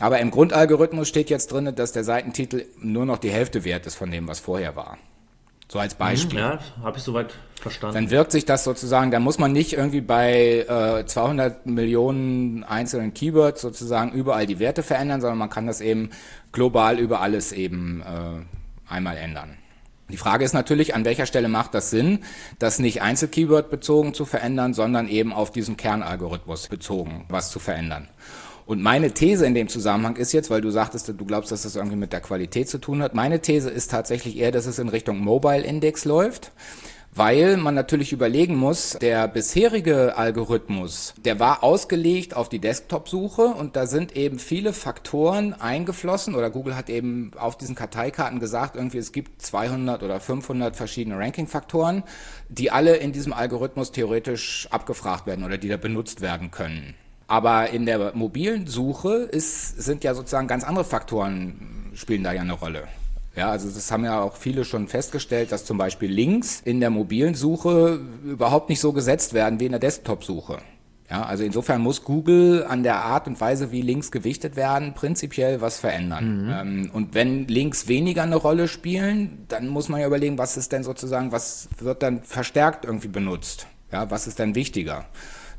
Aber 0.00 0.20
im 0.20 0.30
Grundalgorithmus 0.30 1.06
steht 1.06 1.28
jetzt 1.28 1.52
drinne, 1.52 1.74
dass 1.74 1.92
der 1.92 2.04
Seitentitel 2.04 2.64
nur 2.78 3.04
noch 3.04 3.18
die 3.18 3.30
Hälfte 3.30 3.64
wert 3.64 3.84
ist 3.84 3.96
von 3.96 4.10
dem, 4.10 4.26
was 4.26 4.40
vorher 4.40 4.74
war. 4.74 4.96
So 5.68 5.78
als 5.80 5.94
Beispiel. 5.94 6.38
Ja, 6.38 6.60
habe 6.82 6.98
ich 6.98 7.02
soweit 7.02 7.34
verstanden. 7.60 7.94
Dann 7.94 8.10
wirkt 8.10 8.30
sich 8.32 8.44
das 8.44 8.62
sozusagen, 8.64 9.10
dann 9.10 9.22
muss 9.22 9.38
man 9.38 9.52
nicht 9.52 9.72
irgendwie 9.72 10.00
bei 10.00 10.64
äh, 10.68 11.04
200 11.04 11.66
Millionen 11.66 12.62
einzelnen 12.62 13.14
Keywords 13.14 13.62
sozusagen 13.62 14.12
überall 14.12 14.46
die 14.46 14.60
Werte 14.60 14.82
verändern, 14.82 15.20
sondern 15.20 15.38
man 15.38 15.50
kann 15.50 15.66
das 15.66 15.80
eben 15.80 16.10
global 16.52 16.98
über 16.98 17.20
alles 17.20 17.52
eben 17.52 18.02
äh, 18.02 18.92
einmal 18.92 19.16
ändern. 19.16 19.56
Die 20.08 20.16
Frage 20.16 20.44
ist 20.44 20.52
natürlich, 20.52 20.94
an 20.94 21.04
welcher 21.04 21.26
Stelle 21.26 21.48
macht 21.48 21.74
das 21.74 21.90
Sinn, 21.90 22.20
das 22.60 22.78
nicht 22.78 23.02
Einzelkeyword 23.02 23.70
bezogen 23.70 24.14
zu 24.14 24.24
verändern, 24.24 24.72
sondern 24.72 25.08
eben 25.08 25.32
auf 25.32 25.50
diesen 25.50 25.76
Kernalgorithmus 25.76 26.68
bezogen 26.68 27.24
was 27.28 27.50
zu 27.50 27.58
verändern. 27.58 28.06
Und 28.66 28.82
meine 28.82 29.12
These 29.12 29.46
in 29.46 29.54
dem 29.54 29.68
Zusammenhang 29.68 30.16
ist 30.16 30.32
jetzt, 30.32 30.50
weil 30.50 30.60
du 30.60 30.70
sagtest, 30.70 31.08
du 31.08 31.24
glaubst, 31.24 31.52
dass 31.52 31.62
das 31.62 31.76
irgendwie 31.76 31.96
mit 31.96 32.12
der 32.12 32.20
Qualität 32.20 32.68
zu 32.68 32.78
tun 32.78 33.00
hat. 33.00 33.14
Meine 33.14 33.40
These 33.40 33.70
ist 33.70 33.90
tatsächlich 33.90 34.36
eher, 34.36 34.50
dass 34.50 34.66
es 34.66 34.78
in 34.78 34.88
Richtung 34.88 35.20
Mobile 35.20 35.62
Index 35.62 36.04
läuft 36.04 36.52
weil 37.16 37.56
man 37.56 37.74
natürlich 37.74 38.12
überlegen 38.12 38.56
muss, 38.56 38.90
der 39.00 39.26
bisherige 39.26 40.16
Algorithmus, 40.18 41.14
der 41.24 41.40
war 41.40 41.64
ausgelegt 41.64 42.36
auf 42.36 42.50
die 42.50 42.58
Desktop-Suche 42.58 43.42
und 43.46 43.74
da 43.74 43.86
sind 43.86 44.14
eben 44.14 44.38
viele 44.38 44.74
Faktoren 44.74 45.54
eingeflossen 45.54 46.34
oder 46.34 46.50
Google 46.50 46.76
hat 46.76 46.90
eben 46.90 47.30
auf 47.38 47.56
diesen 47.56 47.74
Karteikarten 47.74 48.38
gesagt, 48.38 48.76
irgendwie 48.76 48.98
es 48.98 49.12
gibt 49.12 49.40
200 49.40 50.02
oder 50.02 50.20
500 50.20 50.76
verschiedene 50.76 51.18
Ranking-Faktoren, 51.18 52.02
die 52.50 52.70
alle 52.70 52.96
in 52.96 53.12
diesem 53.12 53.32
Algorithmus 53.32 53.92
theoretisch 53.92 54.68
abgefragt 54.70 55.26
werden 55.26 55.44
oder 55.44 55.56
die 55.56 55.68
da 55.68 55.78
benutzt 55.78 56.20
werden 56.20 56.50
können. 56.50 56.94
Aber 57.28 57.70
in 57.70 57.86
der 57.86 58.14
mobilen 58.14 58.66
Suche 58.66 59.14
ist, 59.14 59.82
sind 59.82 60.04
ja 60.04 60.14
sozusagen 60.14 60.46
ganz 60.46 60.64
andere 60.64 60.84
Faktoren 60.84 61.90
spielen 61.94 62.22
da 62.22 62.32
ja 62.32 62.42
eine 62.42 62.52
Rolle. 62.52 62.84
Ja, 63.34 63.50
also 63.50 63.68
das 63.68 63.90
haben 63.90 64.04
ja 64.04 64.20
auch 64.20 64.36
viele 64.36 64.64
schon 64.64 64.88
festgestellt, 64.88 65.52
dass 65.52 65.64
zum 65.64 65.76
Beispiel 65.76 66.10
Links 66.10 66.62
in 66.64 66.80
der 66.80 66.90
mobilen 66.90 67.34
Suche 67.34 68.00
überhaupt 68.24 68.70
nicht 68.70 68.80
so 68.80 68.92
gesetzt 68.92 69.34
werden 69.34 69.60
wie 69.60 69.66
in 69.66 69.72
der 69.72 69.80
Desktop-Suche. 69.80 70.58
Ja, 71.10 71.24
also 71.24 71.44
insofern 71.44 71.82
muss 71.82 72.02
Google 72.02 72.64
an 72.68 72.82
der 72.82 72.96
Art 72.96 73.28
und 73.28 73.40
Weise, 73.40 73.70
wie 73.70 73.82
Links 73.82 74.10
gewichtet 74.10 74.56
werden, 74.56 74.94
prinzipiell 74.94 75.60
was 75.60 75.78
verändern. 75.78 76.46
Mhm. 76.46 76.52
Ähm, 76.52 76.90
und 76.92 77.14
wenn 77.14 77.46
Links 77.46 77.86
weniger 77.86 78.22
eine 78.22 78.36
Rolle 78.36 78.66
spielen, 78.66 79.44
dann 79.48 79.68
muss 79.68 79.88
man 79.88 80.00
ja 80.00 80.06
überlegen, 80.06 80.38
was 80.38 80.56
ist 80.56 80.72
denn 80.72 80.82
sozusagen, 80.82 81.30
was 81.30 81.68
wird 81.78 82.02
dann 82.02 82.22
verstärkt 82.22 82.84
irgendwie 82.84 83.08
benutzt? 83.08 83.66
Ja, 83.92 84.10
was 84.10 84.26
ist 84.26 84.40
denn 84.40 84.56
wichtiger? 84.56 85.04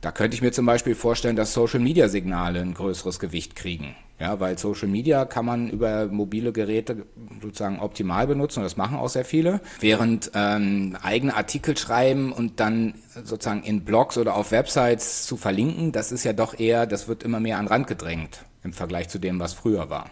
Da 0.02 0.12
könnte 0.12 0.36
ich 0.36 0.42
mir 0.42 0.52
zum 0.52 0.66
Beispiel 0.66 0.96
vorstellen, 0.96 1.36
dass 1.36 1.54
Social-Media-Signale 1.54 2.62
ein 2.62 2.74
größeres 2.74 3.20
Gewicht 3.20 3.56
kriegen. 3.56 3.96
Ja, 4.20 4.40
weil 4.40 4.58
Social 4.58 4.88
Media 4.88 5.26
kann 5.26 5.46
man 5.46 5.70
über 5.70 6.08
mobile 6.08 6.52
Geräte 6.52 7.06
sozusagen 7.40 7.80
optimal 7.80 8.26
benutzen 8.26 8.60
und 8.60 8.64
das 8.64 8.76
machen 8.76 8.98
auch 8.98 9.10
sehr 9.10 9.26
viele. 9.26 9.62
Während 9.80 10.32
ähm, 10.34 10.98
eigene 11.04 11.36
Artikel 11.36 11.78
schreiben 11.78 12.32
und 12.32 12.60
dann 12.60 12.96
sozusagen 13.14 13.62
in 13.62 13.86
Blogs 13.86 14.18
oder 14.18 14.36
auf 14.36 14.52
Websites 14.52 15.28
zu 15.28 15.38
verlinken, 15.38 15.92
das 15.92 16.12
ist 16.12 16.24
ja 16.24 16.34
doch 16.34 16.60
eher, 16.60 16.88
das 16.88 17.08
wird 17.08 17.22
immer 17.22 17.40
mehr 17.40 17.60
an 17.60 17.68
Rand 17.68 17.86
gedrängt 17.86 18.44
im 18.64 18.74
Vergleich 18.74 19.08
zu 19.08 19.20
dem, 19.20 19.40
was 19.40 19.54
früher 19.54 19.92
war. 19.92 20.10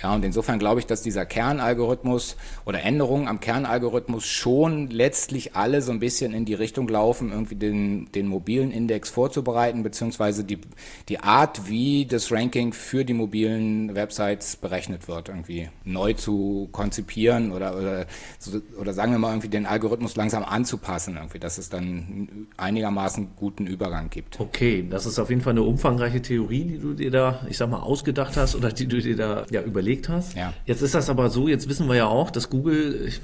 Ja, 0.00 0.14
und 0.14 0.24
insofern 0.24 0.60
glaube 0.60 0.78
ich, 0.80 0.86
dass 0.86 1.02
dieser 1.02 1.26
Kernalgorithmus 1.26 2.36
oder 2.64 2.82
Änderungen 2.82 3.26
am 3.26 3.40
Kernalgorithmus 3.40 4.26
schon 4.26 4.88
letztlich 4.90 5.56
alle 5.56 5.82
so 5.82 5.90
ein 5.90 5.98
bisschen 5.98 6.34
in 6.34 6.44
die 6.44 6.54
Richtung 6.54 6.86
laufen, 6.88 7.32
irgendwie 7.32 7.56
den, 7.56 8.10
den 8.12 8.28
mobilen 8.28 8.70
Index 8.70 9.10
vorzubereiten, 9.10 9.82
beziehungsweise 9.82 10.44
die, 10.44 10.58
die 11.08 11.18
Art, 11.18 11.68
wie 11.68 12.06
das 12.06 12.30
Ranking 12.30 12.72
für 12.72 13.04
die 13.04 13.14
mobilen 13.14 13.96
Websites 13.96 14.56
berechnet 14.56 15.08
wird, 15.08 15.30
irgendwie 15.30 15.68
neu 15.84 16.12
zu 16.12 16.68
konzipieren 16.70 17.50
oder, 17.50 17.76
oder, 17.76 18.06
oder 18.80 18.92
sagen 18.92 19.10
wir 19.10 19.18
mal 19.18 19.30
irgendwie 19.30 19.48
den 19.48 19.66
Algorithmus 19.66 20.14
langsam 20.14 20.44
anzupassen, 20.44 21.16
irgendwie, 21.16 21.40
dass 21.40 21.58
es 21.58 21.70
dann 21.70 22.46
einigermaßen 22.56 23.30
guten 23.34 23.66
Übergang 23.66 24.10
gibt. 24.10 24.38
Okay, 24.38 24.86
das 24.88 25.06
ist 25.06 25.18
auf 25.18 25.28
jeden 25.28 25.40
Fall 25.40 25.54
eine 25.54 25.62
umfangreiche 25.62 26.22
Theorie, 26.22 26.64
die 26.64 26.78
du 26.78 26.94
dir 26.94 27.10
da, 27.10 27.40
ich 27.48 27.56
sag 27.56 27.68
mal, 27.68 27.80
ausgedacht 27.80 28.36
hast 28.36 28.54
oder 28.54 28.70
die 28.70 28.86
du 28.86 29.00
dir 29.00 29.16
da 29.16 29.44
ja 29.50 29.62
überlegt 29.62 29.87
überlegt 29.88 30.08
hast. 30.08 30.36
Ja. 30.36 30.52
Jetzt 30.66 30.82
ist 30.82 30.94
das 30.94 31.08
aber 31.08 31.30
so, 31.30 31.48
jetzt 31.48 31.68
wissen 31.68 31.88
wir 31.88 31.96
ja 31.96 32.06
auch, 32.06 32.30
dass 32.30 32.50
Google, 32.50 33.06
ich 33.06 33.20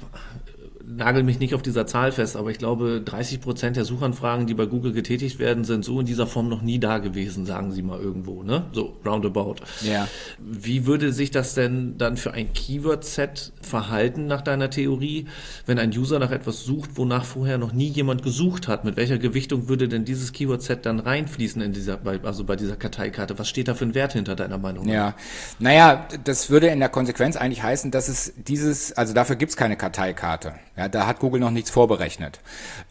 nagel 0.95 1.23
mich 1.23 1.39
nicht 1.39 1.53
auf 1.55 1.61
dieser 1.61 1.87
Zahl 1.87 2.11
fest, 2.11 2.35
aber 2.35 2.51
ich 2.51 2.57
glaube, 2.57 3.01
30 3.01 3.41
Prozent 3.41 3.75
der 3.75 3.85
Suchanfragen, 3.85 4.47
die 4.47 4.53
bei 4.53 4.65
Google 4.65 4.93
getätigt 4.93 5.39
werden, 5.39 5.63
sind 5.63 5.83
so 5.83 5.99
in 5.99 6.05
dieser 6.05 6.27
Form 6.27 6.49
noch 6.49 6.61
nie 6.61 6.79
da 6.79 6.99
gewesen, 6.99 7.45
sagen 7.45 7.71
Sie 7.71 7.81
mal 7.81 7.99
irgendwo, 7.99 8.43
ne? 8.43 8.65
So 8.71 8.95
roundabout. 9.05 9.55
Ja. 9.81 10.07
Wie 10.39 10.85
würde 10.85 11.11
sich 11.11 11.31
das 11.31 11.53
denn 11.53 11.97
dann 11.97 12.17
für 12.17 12.33
ein 12.33 12.53
Keyword-Set 12.53 13.53
verhalten 13.61 14.27
nach 14.27 14.41
deiner 14.41 14.69
Theorie, 14.69 15.25
wenn 15.65 15.79
ein 15.79 15.89
User 15.89 16.19
nach 16.19 16.31
etwas 16.31 16.63
sucht, 16.63 16.91
wonach 16.95 17.25
vorher 17.25 17.57
noch 17.57 17.73
nie 17.73 17.87
jemand 17.87 18.23
gesucht 18.23 18.67
hat? 18.67 18.85
Mit 18.85 18.97
welcher 18.97 19.17
Gewichtung 19.17 19.67
würde 19.67 19.87
denn 19.87 20.05
dieses 20.05 20.31
Keyword-Set 20.33 20.85
dann 20.85 20.99
reinfließen 20.99 21.61
in 21.61 21.73
dieser, 21.73 21.99
also 22.23 22.43
bei 22.43 22.55
dieser 22.55 22.75
Karteikarte? 22.75 23.37
Was 23.37 23.49
steht 23.49 23.67
da 23.67 23.73
für 23.73 23.85
ein 23.85 23.95
Wert 23.95 24.13
hinter 24.13 24.35
deiner 24.35 24.57
Meinung? 24.57 24.87
Ja, 24.87 25.15
naja, 25.59 26.07
das 26.23 26.49
würde 26.49 26.67
in 26.67 26.79
der 26.79 26.89
Konsequenz 26.89 27.35
eigentlich 27.35 27.63
heißen, 27.63 27.91
dass 27.91 28.07
es 28.07 28.33
dieses, 28.37 28.93
also 28.93 29.13
dafür 29.13 29.35
gibt 29.35 29.51
es 29.51 29.57
keine 29.57 29.75
Karteikarte. 29.75 30.53
Ja, 30.77 30.84
da 30.89 31.07
hat 31.07 31.19
Google 31.19 31.39
noch 31.39 31.51
nichts 31.51 31.69
vorberechnet. 31.69 32.39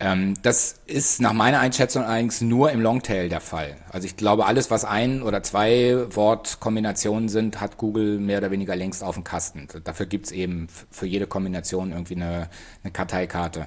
Ähm, 0.00 0.34
das 0.42 0.76
ist 0.86 1.20
nach 1.20 1.32
meiner 1.32 1.60
Einschätzung 1.60 2.04
allerdings 2.04 2.40
nur 2.40 2.70
im 2.70 2.80
Longtail 2.80 3.28
der 3.28 3.40
Fall. 3.40 3.76
Also 3.90 4.06
ich 4.06 4.16
glaube, 4.16 4.46
alles, 4.46 4.70
was 4.70 4.84
ein 4.84 5.22
oder 5.22 5.42
zwei 5.42 6.06
Wortkombinationen 6.10 7.28
sind, 7.28 7.60
hat 7.60 7.76
Google 7.76 8.18
mehr 8.18 8.38
oder 8.38 8.50
weniger 8.50 8.76
längst 8.76 9.02
auf 9.02 9.14
dem 9.14 9.24
Kasten. 9.24 9.68
Dafür 9.84 10.06
gibt's 10.06 10.30
eben 10.30 10.68
für 10.90 11.06
jede 11.06 11.26
Kombination 11.26 11.92
irgendwie 11.92 12.16
eine, 12.16 12.48
eine 12.82 12.92
Karteikarte. 12.92 13.66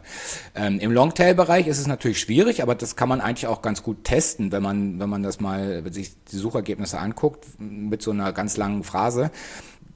Ähm, 0.56 0.80
Im 0.80 0.92
Longtail-Bereich 0.92 1.68
ist 1.68 1.80
es 1.80 1.88
natürlich 1.88 2.20
schwierig, 2.20 2.62
aber 2.62 2.76
das 2.76 2.96
kann 2.96 3.10
man 3.10 3.22
eigentlich 3.22 3.48
auch 3.48 3.62
ganz 3.62 3.84
gut 3.84 4.04
testen, 4.04 4.52
wenn 4.52 4.64
man, 4.64 5.00
wenn 5.00 5.10
man 5.10 5.24
das 5.24 5.40
mal, 5.40 5.84
sich 5.92 6.12
die 6.26 6.38
Suchergebnisse 6.38 7.00
anguckt, 7.00 7.46
mit 7.60 8.02
so 8.02 8.12
einer 8.12 8.34
ganz 8.34 8.58
langen 8.58 8.84
Phrase 8.84 9.32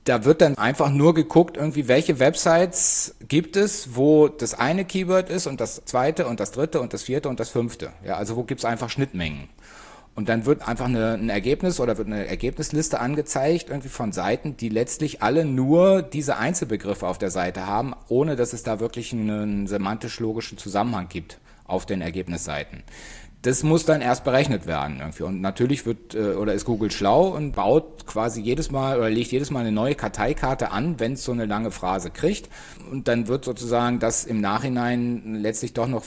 da 0.06 0.26
wird 0.26 0.42
dann 0.42 0.58
einfach 0.58 0.90
nur 0.90 1.14
geguckt, 1.14 1.58
irgendwie, 1.58 1.88
welche 1.88 2.20
Websites 2.20 3.16
gibt 3.28 3.56
es, 3.56 3.96
wo 3.96 4.28
das 4.28 4.56
eine 4.56 4.84
Keyword 4.84 5.30
ist 5.30 5.46
und 5.46 5.62
das 5.62 5.84
zweite 5.86 6.26
und 6.28 6.40
das 6.40 6.52
dritte 6.52 6.82
und 6.82 6.94
das 6.94 7.04
vierte 7.04 7.30
und 7.30 7.40
das 7.40 7.50
fünfte. 7.50 7.92
Ja, 8.04 8.16
also 8.16 8.36
wo 8.36 8.44
gibt 8.44 8.62
es 8.62 8.66
einfach 8.66 8.90
Schnittmengen. 8.90 9.50
Und 10.14 10.28
dann 10.28 10.46
wird 10.46 10.68
einfach 10.68 10.86
eine, 10.86 11.14
ein 11.14 11.30
Ergebnis 11.30 11.80
oder 11.80 11.98
wird 11.98 12.08
eine 12.08 12.28
Ergebnisliste 12.28 13.00
angezeigt, 13.00 13.70
irgendwie 13.70 13.90
von 13.90 14.12
Seiten, 14.12 14.58
die 14.58 14.70
letztlich 14.70 15.22
alle 15.22 15.46
nur 15.46 16.02
diese 16.02 16.36
Einzelbegriffe 16.38 17.08
auf 17.08 17.18
der 17.18 17.32
Seite 17.32 17.66
haben, 17.66 17.94
ohne 18.10 18.36
dass 18.36 18.54
es 18.54 18.64
da 18.64 18.80
wirklich 18.80 19.14
einen 19.14 19.68
semantisch-logischen 19.68 20.58
Zusammenhang 20.58 21.08
gibt 21.08 21.40
auf 21.66 21.86
den 21.86 22.02
Ergebnisseiten 22.02 22.84
das 23.42 23.64
muss 23.64 23.86
dann 23.86 24.02
erst 24.02 24.24
berechnet 24.24 24.68
werden 24.68 24.98
irgendwie. 25.00 25.24
Und 25.24 25.42
natürlich 25.42 25.86
wird 25.86 26.14
äh, 26.14 26.36
oder 26.36 26.54
ist 26.54 26.66
Google 26.66 26.92
schlau 26.92 27.30
und 27.30 27.54
baut 27.54 28.06
quasi 28.06 28.40
jedes 28.42 28.70
Mal 28.70 28.98
oder 28.98 29.10
legt 29.10 29.32
jedes 29.32 29.50
Mal 29.50 29.62
eine 29.62 29.72
neue 29.72 29.96
Karteikarte 29.96 30.72
an, 30.72 31.00
wenn 31.00 31.14
es 31.14 31.24
so 31.24 31.32
eine 31.32 31.46
lange 31.46 31.72
Phrase 31.72 32.12
kriegt. 32.12 32.50
Und 32.92 33.08
dann 33.08 33.28
wird 33.28 33.46
sozusagen 33.46 34.00
das 34.00 34.26
im 34.26 34.42
Nachhinein 34.42 35.36
letztlich 35.42 35.74
doch 35.74 35.88
noch 35.88 36.04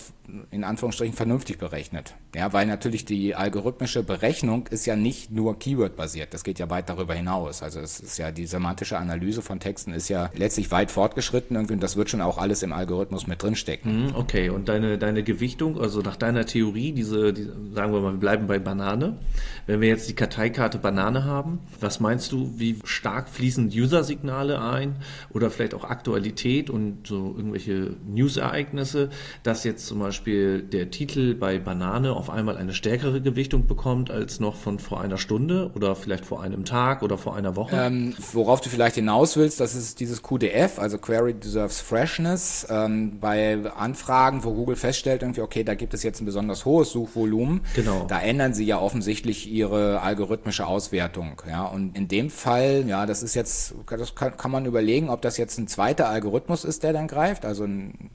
in 0.51 0.65
Anführungsstrichen 0.65 1.15
vernünftig 1.15 1.59
berechnet. 1.59 2.15
Ja, 2.35 2.53
weil 2.53 2.67
natürlich 2.67 3.05
die 3.05 3.35
algorithmische 3.35 4.03
Berechnung 4.03 4.67
ist 4.69 4.87
ja 4.87 4.97
nicht 4.97 5.31
nur 5.31 5.59
Keyword-basiert. 5.59 6.33
Das 6.33 6.45
geht 6.45 6.59
ja 6.59 6.71
weit 6.71 6.89
darüber 6.89 7.15
hinaus. 7.15 7.63
Also 7.63 7.81
es 7.81 8.01
ist 8.01 8.19
ja 8.19 8.31
die 8.31 8.47
semantische 8.47 8.99
Analyse 8.99 9.43
von 9.43 9.61
Texten 9.61 9.93
ist 9.93 10.09
ja 10.09 10.31
letztlich 10.35 10.71
weit 10.71 10.91
fortgeschritten 10.91 11.57
irgendwie 11.57 11.75
und 11.75 11.83
das 11.83 11.97
wird 11.97 12.11
schon 12.11 12.23
auch 12.23 12.39
alles 12.39 12.63
im 12.63 12.73
Algorithmus 12.73 13.27
mit 13.27 13.43
drinstecken. 13.43 14.07
Mhm, 14.07 14.17
okay, 14.17 14.49
und 14.49 14.69
deine, 14.69 14.99
deine 14.99 15.23
Gewichtung, 15.23 15.79
also 15.79 16.01
nach 16.01 16.17
deiner 16.17 16.47
Theorie, 16.47 16.93
diese, 16.93 17.33
die, 17.33 17.45
sagen 17.75 17.93
wir 17.93 18.01
mal, 18.01 18.13
wir 18.13 18.21
bleiben 18.21 18.47
bei 18.47 18.59
Banane. 18.59 19.19
Wenn 19.67 19.81
wir 19.81 19.89
jetzt 19.89 20.09
die 20.09 20.15
Karteikarte 20.15 20.79
Banane 20.79 21.25
haben, 21.25 21.61
was 21.81 22.01
meinst 22.01 22.33
du, 22.33 22.55
wie 22.57 22.79
stark 22.85 23.29
fließen 23.29 23.69
User-Signale 23.69 24.61
ein 24.61 24.97
oder 25.31 25.51
vielleicht 25.51 25.75
auch 25.75 25.85
Aktualität 25.85 26.71
und 26.71 27.07
so 27.07 27.35
irgendwelche 27.37 27.95
News-Ereignisse, 28.07 29.11
dass 29.43 29.65
jetzt 29.65 29.87
zum 29.87 29.99
Beispiel 29.99 30.14
Beispiel 30.15 30.63
der 30.63 30.93
Titel 30.93 31.35
bei 31.35 31.59
Banane 31.59 32.13
auf 32.13 32.31
einmal 32.31 32.57
eine 32.57 32.73
stärkere 32.73 33.21
Gewichtung 33.21 33.67
bekommt 33.67 34.13
als 34.13 34.39
noch 34.39 34.55
von 34.55 34.79
vor 34.79 35.01
einer 35.01 35.19
Stunde 35.19 35.73
oder 35.75 35.97
vielleicht 35.97 36.25
vor 36.25 36.41
einem 36.41 36.65
Tag 36.65 37.03
oder 37.03 37.19
vor 37.19 37.35
einer 37.35 37.57
Woche? 37.57 37.75
Ähm, 37.77 38.15
worauf 38.33 38.61
du 38.61 38.69
vielleicht 38.69 38.95
hinaus 38.95 39.37
willst, 39.37 39.59
das 39.59 39.75
ist 39.75 39.99
dieses 39.99 40.23
QDF, 40.23 40.79
also 40.79 40.99
Query 40.99 41.35
Deserves 41.35 41.81
Freshness. 41.81 42.65
Ähm, 42.71 43.19
bei 43.19 43.59
Anfragen, 43.77 44.45
wo 44.45 44.53
Google 44.53 44.77
feststellt, 44.77 45.23
irgendwie, 45.23 45.41
okay, 45.41 45.65
da 45.65 45.75
gibt 45.75 45.95
es 45.95 46.05
jetzt 46.05 46.21
ein 46.21 46.27
besonders 46.27 46.65
hohes 46.65 46.93
Suchvolumen, 46.93 47.63
genau. 47.75 48.07
da 48.07 48.21
ändern 48.21 48.55
sie 48.55 48.67
ja 48.67 48.79
offensichtlich 48.79 49.51
ihre 49.51 50.01
algorithmische 50.01 50.65
Auswertung. 50.65 51.43
Ja, 51.49 51.65
und 51.65 51.99
in 51.99 52.07
dem 52.07 52.31
Fall, 52.31 52.85
ja, 52.87 53.05
das 53.05 53.25
ist 53.25 53.35
jetzt, 53.35 53.75
das 53.91 54.15
kann, 54.15 54.37
kann 54.37 54.53
man 54.53 54.65
überlegen, 54.65 55.11
ob 55.11 55.23
das 55.23 55.39
jetzt 55.39 55.59
ein 55.59 55.67
zweiter 55.67 56.09
Algorithmus 56.09 56.65
ist, 56.65 56.85
der 56.85 56.93
dann 56.93 57.09
greift, 57.09 57.45
also 57.45 57.65
ein 57.65 58.11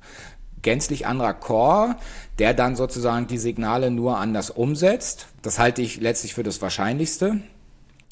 gänzlich 0.62 1.08
anderer 1.08 1.34
Core, 1.34 1.96
der 2.38 2.54
dann 2.54 2.76
sozusagen 2.76 3.28
die 3.28 3.38
Signale 3.38 3.92
nur 3.92 4.18
anders 4.18 4.50
umsetzt. 4.50 5.28
Das 5.42 5.60
halte 5.60 5.82
ich 5.82 6.02
letztlich 6.02 6.34
für 6.34 6.44
das 6.44 6.62
Wahrscheinlichste. 6.62 7.42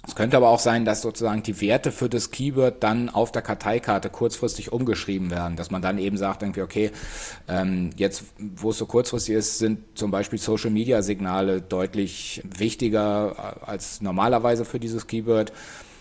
Es 0.07 0.15
könnte 0.15 0.37
aber 0.37 0.47
auch 0.47 0.59
sein, 0.59 0.85
dass 0.85 1.01
sozusagen 1.01 1.43
die 1.43 1.59
Werte 1.59 1.91
für 1.91 2.07
das 2.07 2.31
Keyword 2.31 2.81
dann 2.81 3.09
auf 3.09 3.33
der 3.33 3.41
Karteikarte 3.41 4.09
kurzfristig 4.09 4.71
umgeschrieben 4.71 5.31
werden, 5.31 5.57
dass 5.57 5.69
man 5.69 5.81
dann 5.81 5.97
eben 5.97 6.15
sagt, 6.15 6.43
irgendwie, 6.43 6.61
okay, 6.61 6.91
ähm, 7.49 7.89
jetzt, 7.97 8.23
wo 8.37 8.69
es 8.69 8.77
so 8.77 8.85
kurzfristig 8.85 9.35
ist, 9.35 9.57
sind 9.57 9.79
zum 9.95 10.09
Beispiel 10.09 10.39
Social-Media-Signale 10.39 11.61
deutlich 11.61 12.41
wichtiger 12.45 13.57
als 13.67 13.99
normalerweise 14.01 14.63
für 14.63 14.79
dieses 14.79 15.07
Keyword 15.07 15.51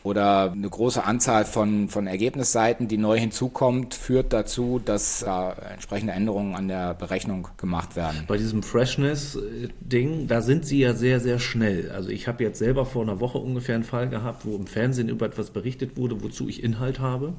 oder 0.06 0.52
eine 0.52 0.68
große 0.68 1.02
Anzahl 1.02 1.44
von, 1.44 1.88
von 1.88 2.06
Ergebnisseiten, 2.06 2.86
die 2.86 2.96
neu 2.96 3.18
hinzukommt, 3.18 3.94
führt 3.94 4.32
dazu, 4.32 4.80
dass 4.82 5.22
äh, 5.22 5.28
entsprechende 5.72 6.12
Änderungen 6.12 6.54
an 6.54 6.68
der 6.68 6.94
Berechnung 6.94 7.48
gemacht 7.56 7.96
werden. 7.96 8.22
Bei 8.28 8.36
diesem 8.36 8.62
Freshness-Ding, 8.62 10.28
da 10.28 10.42
sind 10.42 10.64
sie 10.64 10.78
ja 10.78 10.94
sehr, 10.94 11.18
sehr 11.18 11.40
schnell. 11.40 11.90
Also 11.90 12.10
ich 12.10 12.28
habe 12.28 12.44
jetzt 12.44 12.60
selber 12.60 12.86
vor 12.86 13.02
einer 13.02 13.18
Woche 13.18 13.38
ungefähr 13.38 13.74
einen 13.74 13.82
Fall 13.82 14.08
gehabt, 14.08 14.46
wo 14.46 14.54
im 14.54 14.68
Fernsehen 14.68 15.08
über 15.08 15.26
etwas 15.26 15.50
berichtet 15.50 15.96
wurde, 15.96 16.22
wozu 16.22 16.48
ich 16.48 16.62
Inhalt 16.62 17.00
habe 17.00 17.32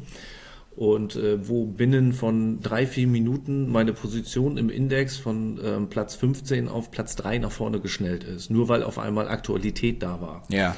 und 0.75 1.15
äh, 1.15 1.47
wo 1.47 1.67
binnen 1.67 2.11
von 2.11 2.59
drei, 2.59 2.85
vier 2.85 3.07
Minuten 3.07 3.71
meine 3.71 3.93
Position 3.93 4.57
im 4.57 4.69
Index 4.69 5.15
von 5.15 5.57
ähm, 5.63 5.87
Platz 5.87 6.15
15 6.15 6.67
auf 6.67 6.91
Platz 6.91 7.15
3 7.15 7.37
nach 7.37 7.51
vorne 7.51 7.79
geschnellt 7.79 8.25
ist, 8.25 8.51
nur 8.51 8.67
weil 8.67 8.83
auf 8.83 8.99
einmal 8.99 9.29
Aktualität 9.29 10.03
da 10.03 10.19
war. 10.19 10.43
Ja. 10.49 10.75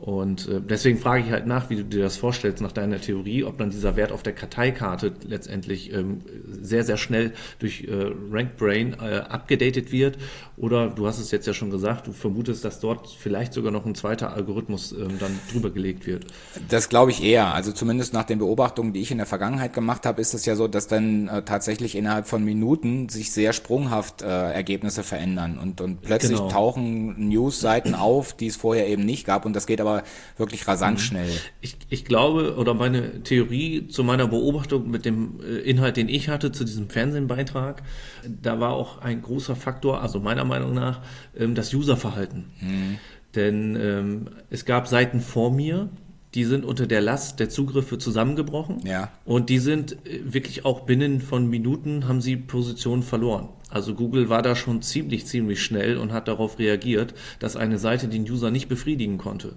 Und 0.00 0.48
äh, 0.48 0.60
deswegen 0.60 0.96
frage 0.96 1.24
ich 1.24 1.30
halt 1.32 1.46
nach, 1.46 1.70
wie 1.70 1.76
du 1.76 1.84
dir 1.84 2.02
das 2.02 2.16
vorstellst, 2.16 2.62
nach 2.62 2.70
deiner 2.70 3.00
Theorie, 3.00 3.42
ob 3.42 3.58
dann 3.58 3.70
dieser 3.70 3.96
Wert 3.96 4.12
auf 4.12 4.22
der 4.22 4.32
Karteikarte 4.32 5.12
letztendlich 5.26 5.92
ähm, 5.92 6.20
sehr, 6.62 6.84
sehr 6.84 6.96
schnell 6.96 7.32
durch 7.58 7.84
äh, 7.88 8.12
RankBrain 8.30 8.94
äh, 9.00 9.18
abgedatet 9.28 9.90
wird. 9.90 10.16
Oder 10.56 10.88
du 10.88 11.06
hast 11.06 11.18
es 11.18 11.32
jetzt 11.32 11.46
ja 11.46 11.52
schon 11.52 11.70
gesagt, 11.70 12.06
du 12.06 12.12
vermutest, 12.12 12.64
dass 12.64 12.78
dort 12.78 13.08
vielleicht 13.08 13.52
sogar 13.52 13.72
noch 13.72 13.86
ein 13.86 13.96
zweiter 13.96 14.32
Algorithmus 14.32 14.92
ähm, 14.92 15.18
dann 15.18 15.38
drüber 15.52 15.70
gelegt 15.70 16.06
wird. 16.06 16.26
Das 16.68 16.88
glaube 16.88 17.10
ich 17.10 17.22
eher. 17.22 17.52
Also 17.52 17.72
zumindest 17.72 18.12
nach 18.12 18.24
den 18.24 18.38
Beobachtungen, 18.38 18.92
die 18.92 19.00
ich 19.00 19.10
in 19.10 19.18
der 19.18 19.26
Vergangenheit 19.26 19.72
gemacht 19.72 20.06
habe, 20.06 20.20
ist 20.20 20.32
es 20.32 20.46
ja 20.46 20.54
so, 20.54 20.68
dass 20.68 20.86
dann 20.86 21.28
tatsächlich 21.44 21.96
innerhalb 21.96 22.26
von 22.26 22.44
Minuten 22.44 23.08
sich 23.08 23.32
sehr 23.32 23.52
sprunghaft 23.52 24.22
Ergebnisse 24.22 25.02
verändern. 25.02 25.58
Und, 25.58 25.80
und 25.80 26.02
plötzlich 26.02 26.38
genau. 26.38 26.50
tauchen 26.50 27.28
News-Seiten 27.28 27.94
auf, 27.94 28.32
die 28.32 28.46
es 28.46 28.56
vorher 28.56 28.88
eben 28.88 29.04
nicht 29.04 29.26
gab. 29.26 29.44
Und 29.44 29.54
das 29.54 29.66
geht 29.66 29.80
aber 29.80 29.87
aber 29.88 30.02
wirklich 30.36 30.66
rasant 30.68 30.98
mhm. 30.98 31.02
schnell. 31.02 31.30
Ich, 31.60 31.76
ich 31.88 32.04
glaube, 32.04 32.56
oder 32.56 32.74
meine 32.74 33.22
Theorie 33.22 33.88
zu 33.88 34.04
meiner 34.04 34.28
Beobachtung 34.28 34.90
mit 34.90 35.04
dem 35.04 35.40
äh, 35.42 35.58
Inhalt, 35.58 35.96
den 35.96 36.08
ich 36.08 36.28
hatte 36.28 36.52
zu 36.52 36.64
diesem 36.64 36.90
Fernsehbeitrag, 36.90 37.82
da 38.26 38.60
war 38.60 38.72
auch 38.72 39.00
ein 39.00 39.22
großer 39.22 39.56
Faktor, 39.56 40.02
also 40.02 40.20
meiner 40.20 40.44
Meinung 40.44 40.74
nach, 40.74 41.00
ähm, 41.36 41.54
das 41.54 41.72
Userverhalten. 41.72 42.50
Mhm. 42.60 42.98
Denn 43.34 43.76
ähm, 43.80 44.30
es 44.50 44.64
gab 44.64 44.88
Seiten 44.88 45.20
vor 45.20 45.52
mir, 45.52 45.88
die 46.34 46.44
sind 46.44 46.64
unter 46.64 46.86
der 46.86 47.00
Last 47.00 47.40
der 47.40 47.48
Zugriffe 47.48 47.98
zusammengebrochen. 47.98 48.80
Ja. 48.86 49.10
Und 49.24 49.48
die 49.48 49.58
sind 49.58 49.92
äh, 50.06 50.20
wirklich 50.24 50.64
auch 50.64 50.80
binnen 50.80 51.20
von 51.20 51.48
Minuten 51.48 52.06
haben 52.06 52.20
sie 52.20 52.36
Positionen 52.36 53.02
verloren. 53.02 53.48
Also 53.70 53.94
Google 53.94 54.28
war 54.28 54.42
da 54.42 54.56
schon 54.56 54.80
ziemlich, 54.82 55.26
ziemlich 55.26 55.62
schnell 55.62 55.98
und 55.98 56.12
hat 56.12 56.28
darauf 56.28 56.58
reagiert, 56.58 57.14
dass 57.38 57.56
eine 57.56 57.78
Seite 57.78 58.08
den 58.08 58.22
User 58.22 58.50
nicht 58.50 58.68
befriedigen 58.68 59.18
konnte. 59.18 59.56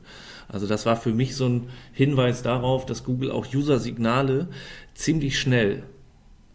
Also 0.49 0.67
das 0.67 0.85
war 0.85 0.97
für 0.97 1.13
mich 1.13 1.35
so 1.35 1.47
ein 1.47 1.69
Hinweis 1.93 2.41
darauf, 2.41 2.85
dass 2.85 3.05
Google 3.05 3.31
auch 3.31 3.47
User-Signale 3.53 4.49
ziemlich 4.93 5.39
schnell 5.39 5.83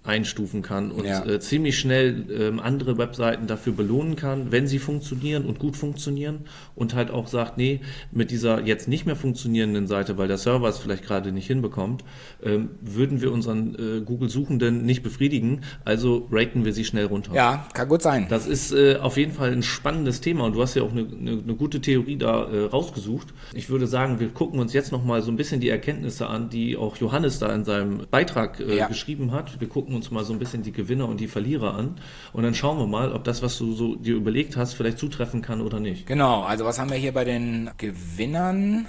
einstufen 0.07 0.63
kann 0.63 0.91
und 0.91 1.05
ja. 1.05 1.25
äh, 1.25 1.41
ziemlich 1.41 1.79
schnell 1.79 2.25
ähm, 2.31 2.61
andere 2.61 2.99
Webseiten 2.99 3.47
dafür 3.47 3.73
belohnen 3.73 4.17
kann, 4.17 4.53
wenn 4.53 4.67
sie 4.67 4.79
funktionieren 4.79 5.45
und 5.45 5.59
gut 5.59 5.77
funktionieren 5.77 6.47
und 6.75 6.95
halt 6.95 7.11
auch 7.11 7.27
sagt, 7.27 7.59
nee, 7.59 7.81
mit 8.13 8.31
dieser 8.31 8.63
jetzt 8.63 8.89
nicht 8.89 9.07
mehr 9.07 9.17
funktionierenden 9.17 9.87
Seite, 9.87 10.19
weil 10.19 10.29
der 10.29 10.39
Server 10.39 10.69
es 10.69 10.79
vielleicht 10.79 11.05
gerade 11.05 11.33
nicht 11.33 11.47
hinbekommt, 11.47 12.05
ähm, 12.43 12.71
würden 12.81 13.21
wir 13.21 13.33
unseren 13.33 13.75
äh, 13.75 14.01
Google-Suchenden 14.03 14.85
nicht 14.85 15.03
befriedigen, 15.03 15.63
also 15.85 16.29
raten 16.31 16.65
wir 16.65 16.73
sie 16.73 16.85
schnell 16.85 17.07
runter. 17.07 17.35
Ja, 17.35 17.67
kann 17.73 17.89
gut 17.89 18.03
sein. 18.03 18.27
Das 18.29 18.47
ist 18.47 18.73
äh, 18.73 18.97
auf 18.97 19.17
jeden 19.17 19.33
Fall 19.33 19.53
ein 19.53 19.63
spannendes 19.63 20.21
Thema 20.21 20.45
und 20.45 20.55
du 20.55 20.63
hast 20.63 20.75
ja 20.75 20.83
auch 20.83 20.93
eine, 20.93 21.07
eine, 21.07 21.43
eine 21.43 21.55
gute 21.55 21.81
Theorie 21.81 22.17
da 22.17 22.45
äh, 22.45 22.65
rausgesucht. 22.67 23.29
Ich 23.55 23.69
würde 23.71 23.87
sagen, 23.87 24.21
wir 24.21 24.29
gucken 24.29 24.61
uns 24.61 24.73
jetzt 24.73 24.93
nochmal 24.93 25.23
so 25.23 25.31
ein 25.31 25.37
bisschen 25.37 25.61
die 25.61 25.69
Erkenntnisse 25.69 26.27
an, 26.29 26.51
die 26.51 26.77
auch 26.77 26.97
Johannes 26.97 27.39
da 27.39 27.53
in 27.55 27.65
seinem 27.65 28.07
Beitrag 28.11 28.61
äh, 28.61 28.77
ja. 28.77 28.87
geschrieben 28.89 29.33
hat. 29.33 29.61
Wir 29.61 29.69
gucken 29.69 29.95
uns 29.97 30.11
mal 30.11 30.25
so 30.25 30.33
ein 30.33 30.39
bisschen 30.39 30.63
die 30.63 30.73
Gewinner 30.73 31.09
und 31.09 31.19
die 31.19 31.29
Verlierer 31.29 31.75
an 31.75 31.97
und 32.33 32.43
dann 32.43 32.55
schauen 32.55 32.79
wir 32.79 32.87
mal, 32.87 33.13
ob 33.13 33.25
das, 33.25 33.43
was 33.43 33.59
du 33.59 33.73
so 33.75 33.97
dir 33.97 34.15
überlegt 34.15 34.57
hast, 34.57 34.75
vielleicht 34.75 34.99
zutreffen 34.99 35.43
kann 35.43 35.61
oder 35.61 35.81
nicht. 35.81 36.07
Genau, 36.07 36.43
also 36.43 36.65
was 36.65 36.79
haben 36.79 36.91
wir 36.91 36.97
hier 36.97 37.13
bei 37.13 37.25
den 37.25 37.71
Gewinnern? 37.79 38.87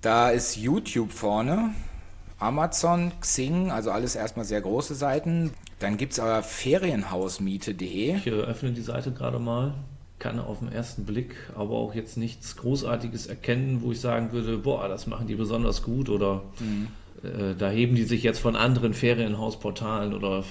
Da 0.00 0.30
ist 0.30 0.56
YouTube 0.56 1.12
vorne, 1.12 1.70
Amazon, 2.38 3.12
Xing, 3.20 3.70
also 3.70 3.90
alles 3.90 4.16
erstmal 4.16 4.44
sehr 4.44 4.60
große 4.60 4.94
Seiten. 4.94 5.52
Dann 5.78 5.96
gibt 5.96 6.12
es 6.12 6.20
aber 6.20 6.42
Ferienhausmiete.de. 6.42 8.16
Ich 8.16 8.26
öffne 8.28 8.72
die 8.72 8.82
Seite 8.82 9.12
gerade 9.12 9.38
mal 9.38 9.74
kann 10.24 10.38
auf 10.38 10.60
den 10.60 10.72
ersten 10.72 11.04
Blick 11.04 11.34
aber 11.54 11.74
auch 11.74 11.94
jetzt 11.94 12.16
nichts 12.16 12.56
Großartiges 12.56 13.26
erkennen, 13.26 13.82
wo 13.82 13.92
ich 13.92 14.00
sagen 14.00 14.32
würde, 14.32 14.56
boah, 14.56 14.88
das 14.88 15.06
machen 15.06 15.26
die 15.26 15.34
besonders 15.34 15.82
gut 15.82 16.08
oder 16.08 16.42
mhm. 16.60 16.88
Äh, 17.24 17.54
da 17.54 17.70
heben 17.70 17.94
die 17.94 18.04
sich 18.04 18.22
jetzt 18.22 18.38
von 18.38 18.56
anderen 18.56 18.94
Ferienhausportalen 18.94 20.14
oder 20.14 20.44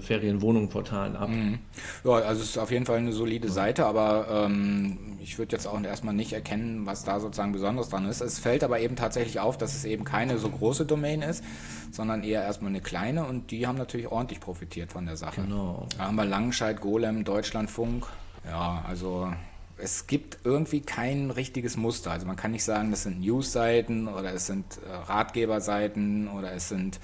Ferienwohnungportalen 0.00 1.16
ab. 1.16 1.28
Mhm. 1.28 1.58
Ja, 2.04 2.12
also 2.12 2.42
es 2.42 2.50
ist 2.50 2.58
auf 2.58 2.70
jeden 2.70 2.86
Fall 2.86 2.98
eine 2.98 3.12
solide 3.12 3.48
Seite, 3.48 3.86
aber 3.86 4.46
ähm, 4.46 5.18
ich 5.20 5.38
würde 5.38 5.56
jetzt 5.56 5.66
auch 5.66 5.80
erstmal 5.82 6.14
nicht 6.14 6.32
erkennen, 6.32 6.86
was 6.86 7.04
da 7.04 7.20
sozusagen 7.20 7.52
besonders 7.52 7.88
dran 7.88 8.06
ist. 8.06 8.20
Es 8.20 8.38
fällt 8.38 8.64
aber 8.64 8.80
eben 8.80 8.96
tatsächlich 8.96 9.40
auf, 9.40 9.56
dass 9.56 9.74
es 9.74 9.84
eben 9.84 10.04
keine 10.04 10.38
so 10.38 10.48
große 10.48 10.86
Domain 10.86 11.22
ist, 11.22 11.44
sondern 11.90 12.22
eher 12.22 12.42
erstmal 12.42 12.70
eine 12.70 12.80
kleine 12.80 13.24
und 13.24 13.50
die 13.50 13.66
haben 13.66 13.78
natürlich 13.78 14.08
ordentlich 14.08 14.40
profitiert 14.40 14.92
von 14.92 15.06
der 15.06 15.16
Sache. 15.16 15.42
Genau. 15.42 15.86
Da 15.96 16.04
haben 16.04 16.16
wir 16.16 16.24
Langenscheid, 16.24 16.80
Golem, 16.80 17.24
Deutschlandfunk. 17.24 18.06
Ja, 18.44 18.84
also 18.86 19.32
es 19.78 20.06
gibt 20.06 20.38
irgendwie 20.44 20.80
kein 20.80 21.30
richtiges 21.30 21.76
Muster. 21.76 22.10
Also 22.10 22.26
man 22.26 22.36
kann 22.36 22.50
nicht 22.50 22.64
sagen, 22.64 22.90
das 22.90 23.04
sind 23.04 23.20
News-Seiten 23.20 24.08
oder 24.08 24.32
es 24.32 24.46
sind 24.46 24.64
äh, 24.86 24.94
Ratgeberseiten 25.10 26.28
oder 26.28 26.52
es 26.52 26.68
sind 26.68 27.00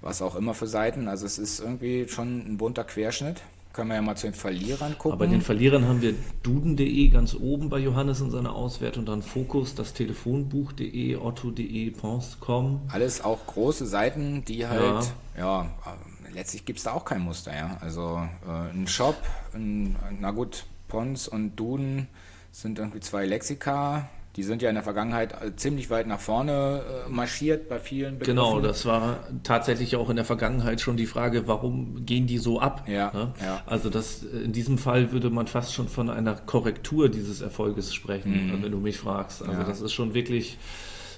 was 0.00 0.22
auch 0.22 0.34
immer 0.36 0.54
für 0.54 0.66
Seiten. 0.66 1.08
Also 1.08 1.26
es 1.26 1.38
ist 1.38 1.60
irgendwie 1.60 2.08
schon 2.08 2.38
ein 2.38 2.56
bunter 2.56 2.84
Querschnitt. 2.84 3.42
Können 3.72 3.88
wir 3.88 3.96
ja 3.96 4.02
mal 4.02 4.16
zu 4.16 4.28
den 4.28 4.34
Verlierern 4.34 4.92
gucken. 4.92 5.12
Aber 5.12 5.26
bei 5.26 5.30
den 5.30 5.42
Verlierern 5.42 5.88
haben 5.88 6.00
wir 6.00 6.14
duden.de 6.44 7.08
ganz 7.08 7.34
oben 7.34 7.70
bei 7.70 7.78
Johannes 7.78 8.20
in 8.20 8.30
seiner 8.30 8.54
Auswertung, 8.54 9.04
dann 9.04 9.20
Fokus, 9.20 9.74
das 9.74 9.92
Telefonbuch.de, 9.94 11.16
otto.de, 11.16 11.90
Pons.com. 11.90 12.82
Alles 12.88 13.24
auch 13.24 13.44
große 13.46 13.86
Seiten, 13.86 14.44
die 14.44 14.68
halt, 14.68 15.12
ja, 15.36 15.62
ja 15.62 15.96
letztlich 16.32 16.64
gibt 16.64 16.78
es 16.78 16.84
da 16.84 16.92
auch 16.92 17.04
kein 17.04 17.22
Muster, 17.22 17.56
ja. 17.56 17.76
Also 17.80 18.22
äh, 18.46 18.70
ein 18.70 18.86
Shop, 18.86 19.16
ein, 19.54 19.96
na 20.20 20.30
gut, 20.30 20.66
Pons 20.94 21.26
und 21.26 21.56
Duden 21.56 22.06
sind 22.52 22.78
irgendwie 22.78 23.00
zwei 23.00 23.26
Lexika. 23.26 24.08
Die 24.36 24.44
sind 24.44 24.62
ja 24.62 24.68
in 24.68 24.76
der 24.76 24.84
Vergangenheit 24.84 25.32
äh, 25.42 25.56
ziemlich 25.56 25.90
weit 25.90 26.06
nach 26.06 26.20
vorne 26.20 26.82
äh, 27.06 27.10
marschiert 27.10 27.68
bei 27.68 27.80
vielen 27.80 28.20
Begriffen. 28.20 28.36
Genau, 28.36 28.60
das 28.60 28.86
war 28.86 29.18
tatsächlich 29.42 29.96
auch 29.96 30.08
in 30.08 30.14
der 30.14 30.24
Vergangenheit 30.24 30.80
schon 30.80 30.96
die 30.96 31.06
Frage, 31.06 31.48
warum 31.48 32.06
gehen 32.06 32.28
die 32.28 32.38
so 32.38 32.60
ab? 32.60 32.84
Ja, 32.86 33.10
ne? 33.12 33.32
ja. 33.42 33.60
Also 33.66 33.90
das, 33.90 34.22
in 34.22 34.52
diesem 34.52 34.78
Fall 34.78 35.10
würde 35.10 35.30
man 35.30 35.48
fast 35.48 35.74
schon 35.74 35.88
von 35.88 36.08
einer 36.10 36.34
Korrektur 36.34 37.08
dieses 37.08 37.40
Erfolges 37.40 37.92
sprechen, 37.92 38.52
mhm. 38.52 38.62
wenn 38.62 38.70
du 38.70 38.78
mich 38.78 38.98
fragst. 38.98 39.42
Also 39.42 39.52
ja. 39.52 39.64
das 39.64 39.80
ist 39.80 39.92
schon 39.92 40.14
wirklich 40.14 40.58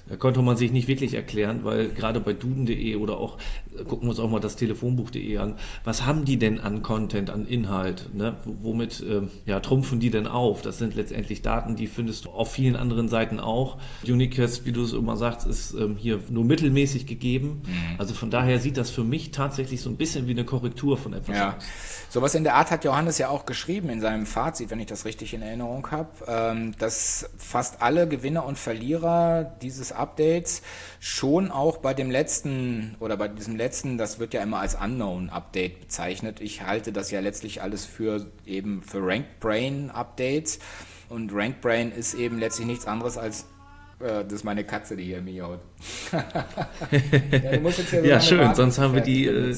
da 0.09 0.15
konnte 0.15 0.41
man 0.41 0.55
sich 0.55 0.71
nicht 0.71 0.87
wirklich 0.87 1.13
erklären, 1.13 1.61
weil 1.63 1.89
gerade 1.89 2.19
bei 2.19 2.33
duden.de 2.33 2.95
oder 2.95 3.17
auch, 3.17 3.37
gucken 3.85 4.07
wir 4.07 4.09
uns 4.09 4.19
auch 4.19 4.29
mal 4.29 4.39
das 4.39 4.55
Telefonbuch.de 4.55 5.37
an, 5.37 5.55
was 5.83 6.05
haben 6.05 6.25
die 6.25 6.37
denn 6.37 6.59
an 6.59 6.81
Content, 6.81 7.29
an 7.29 7.45
Inhalt? 7.45 8.13
Ne? 8.13 8.35
Womit 8.45 9.03
ähm, 9.07 9.29
ja, 9.45 9.59
trumpfen 9.59 9.99
die 9.99 10.09
denn 10.09 10.27
auf? 10.27 10.61
Das 10.61 10.77
sind 10.77 10.95
letztendlich 10.95 11.41
Daten, 11.41 11.75
die 11.75 11.87
findest 11.87 12.25
du 12.25 12.29
auf 12.29 12.51
vielen 12.51 12.75
anderen 12.75 13.09
Seiten 13.09 13.39
auch. 13.39 13.77
Unicast, 14.07 14.65
wie 14.65 14.71
du 14.71 14.83
es 14.83 14.93
immer 14.93 15.17
sagst, 15.17 15.47
ist 15.47 15.73
ähm, 15.73 15.95
hier 15.97 16.19
nur 16.29 16.45
mittelmäßig 16.45 17.05
gegeben. 17.05 17.61
Mhm. 17.65 17.95
Also 17.97 18.13
von 18.13 18.29
daher 18.31 18.59
sieht 18.59 18.77
das 18.77 18.89
für 18.89 19.03
mich 19.03 19.31
tatsächlich 19.31 19.81
so 19.81 19.89
ein 19.89 19.97
bisschen 19.97 20.27
wie 20.27 20.31
eine 20.31 20.45
Korrektur 20.45 20.97
von 20.97 21.13
etwas 21.13 21.35
ja. 21.35 21.55
aus. 21.57 21.63
Sowas 22.09 22.35
in 22.35 22.43
der 22.45 22.55
Art 22.55 22.71
hat 22.71 22.85
Johannes 22.85 23.17
ja 23.17 23.27
auch 23.29 23.45
geschrieben 23.45 23.89
in 23.89 23.99
seinem 23.99 24.25
Fazit, 24.25 24.69
wenn 24.69 24.79
ich 24.79 24.85
das 24.85 25.03
richtig 25.03 25.33
in 25.33 25.41
Erinnerung 25.41 25.91
habe, 25.91 26.09
ähm, 26.27 26.73
dass 26.79 27.29
fast 27.37 27.81
alle 27.81 28.07
Gewinner 28.07 28.45
und 28.45 28.57
Verlierer 28.57 29.43
dieses 29.61 29.91
Updates 29.91 30.61
schon 30.99 31.51
auch 31.51 31.77
bei 31.77 31.93
dem 31.93 32.09
letzten 32.09 32.95
oder 32.99 33.17
bei 33.17 33.27
diesem 33.27 33.55
letzten, 33.55 33.66
das 33.97 34.19
wird 34.19 34.33
ja 34.33 34.41
immer 34.41 34.59
als 34.59 34.75
Unknown 34.75 35.29
Update 35.29 35.79
bezeichnet. 35.79 36.41
Ich 36.41 36.63
halte 36.63 36.91
das 36.91 37.11
ja 37.11 37.19
letztlich 37.19 37.61
alles 37.61 37.85
für 37.85 38.27
eben 38.45 38.81
für 38.83 38.99
Ranked 39.05 39.39
Brain 39.39 39.91
Updates 39.91 40.59
und 41.09 41.31
Ranked 41.33 41.61
Brain 41.61 41.91
ist 41.91 42.13
eben 42.13 42.39
letztlich 42.39 42.67
nichts 42.67 42.85
anderes 42.85 43.17
als 43.17 43.45
äh, 43.99 44.23
das 44.23 44.33
ist 44.33 44.43
meine 44.43 44.63
Katze, 44.63 44.95
die 44.95 45.05
hier 45.05 45.21
miaut. 45.21 45.59
ja, 47.91 47.99
ja 48.03 48.21
schön, 48.21 48.53
sonst 48.53 48.77
haben 48.77 48.93
wir 48.93 49.01
die. 49.01 49.25
Äh, 49.25 49.55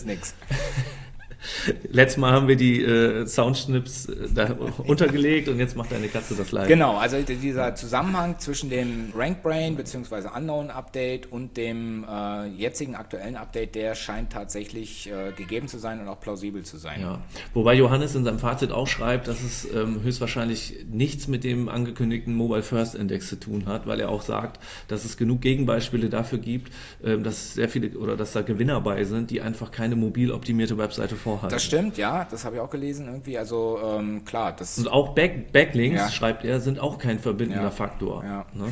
Letztes 1.89 2.17
Mal 2.17 2.31
haben 2.31 2.47
wir 2.47 2.55
die 2.55 2.81
äh, 2.83 3.25
Soundschnips 3.25 4.07
äh, 4.07 4.27
da 4.33 4.55
untergelegt 4.85 5.47
und 5.47 5.59
jetzt 5.59 5.75
macht 5.75 5.91
deine 5.91 6.07
Katze 6.07 6.35
das 6.35 6.51
live. 6.51 6.67
Genau, 6.67 6.97
also 6.97 7.17
dieser 7.21 7.75
Zusammenhang 7.75 8.39
zwischen 8.39 8.69
dem 8.69 9.11
RankBrain 9.15 9.75
bzw. 9.75 10.29
Unknown 10.35 10.69
Update 10.69 11.31
und 11.31 11.57
dem 11.57 12.05
äh, 12.09 12.47
jetzigen 12.47 12.95
aktuellen 12.95 13.35
Update, 13.35 13.75
der 13.75 13.95
scheint 13.95 14.31
tatsächlich 14.31 15.09
äh, 15.09 15.31
gegeben 15.31 15.67
zu 15.67 15.77
sein 15.79 15.99
und 15.99 16.07
auch 16.07 16.19
plausibel 16.19 16.63
zu 16.63 16.77
sein. 16.77 17.01
Ja. 17.01 17.21
Wobei 17.53 17.73
Johannes 17.75 18.15
in 18.15 18.23
seinem 18.23 18.39
Fazit 18.39 18.71
auch 18.71 18.87
schreibt, 18.87 19.27
dass 19.27 19.41
es 19.41 19.67
ähm, 19.73 20.01
höchstwahrscheinlich 20.03 20.85
nichts 20.91 21.27
mit 21.27 21.43
dem 21.43 21.69
angekündigten 21.69 22.33
Mobile 22.35 22.63
First 22.63 22.95
Index 22.95 23.29
zu 23.29 23.39
tun 23.39 23.65
hat, 23.65 23.87
weil 23.87 23.99
er 23.99 24.09
auch 24.09 24.21
sagt, 24.21 24.59
dass 24.87 25.05
es 25.05 25.17
genug 25.17 25.41
Gegenbeispiele 25.41 26.09
dafür 26.09 26.39
gibt, 26.39 26.71
ähm, 27.03 27.23
dass 27.23 27.53
sehr 27.53 27.69
viele 27.69 27.97
oder 27.97 28.17
dass 28.17 28.33
da 28.33 28.41
Gewinner 28.41 28.81
bei 28.81 29.03
sind, 29.03 29.31
die 29.31 29.41
einfach 29.41 29.71
keine 29.71 29.95
mobil 29.95 30.31
optimierte 30.31 30.77
Webseite 30.77 31.15
vorhalten. 31.29 31.55
Das 31.55 31.63
stimmt, 31.63 31.97
ja, 31.97 32.27
das 32.29 32.45
habe 32.45 32.57
ich 32.57 32.61
auch 32.61 32.69
gelesen 32.69 33.07
irgendwie. 33.07 33.37
Also 33.37 33.79
ähm, 33.83 34.25
klar, 34.25 34.53
das. 34.57 34.77
Und 34.77 34.87
auch 34.87 35.09
Back 35.09 35.51
Backlinks, 35.51 35.99
ja. 35.99 36.09
schreibt 36.09 36.45
er, 36.45 36.59
sind 36.59 36.79
auch 36.79 36.97
kein 36.97 37.19
verbindender 37.19 37.63
ja. 37.63 37.71
Faktor. 37.71 38.23
Ja. 38.23 38.45
Ne? 38.53 38.71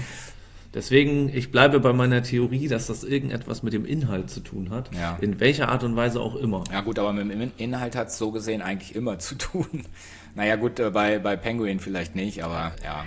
Deswegen, 0.73 1.29
ich 1.29 1.51
bleibe 1.51 1.79
bei 1.79 1.93
meiner 1.93 2.21
Theorie, 2.21 2.67
dass 2.67 2.87
das 2.87 3.03
irgendetwas 3.03 3.63
mit 3.63 3.73
dem 3.73 3.85
Inhalt 3.85 4.29
zu 4.29 4.41
tun 4.41 4.69
hat. 4.69 4.93
Ja. 4.93 5.17
In 5.21 5.39
welcher 5.39 5.69
Art 5.69 5.83
und 5.83 5.95
Weise 5.95 6.19
auch 6.19 6.35
immer. 6.35 6.63
Ja 6.71 6.81
gut, 6.81 6.99
aber 6.99 7.13
mit 7.13 7.31
dem 7.31 7.51
Inhalt 7.57 7.95
hat 7.95 8.09
es 8.09 8.17
so 8.17 8.31
gesehen 8.31 8.61
eigentlich 8.61 8.95
immer 8.95 9.17
zu 9.19 9.35
tun. 9.35 9.85
Naja 10.35 10.55
gut, 10.55 10.79
äh, 10.79 10.91
bei, 10.91 11.19
bei 11.19 11.35
Penguin 11.35 11.79
vielleicht 11.79 12.15
nicht, 12.15 12.43
aber 12.43 12.73
ja. 12.83 13.05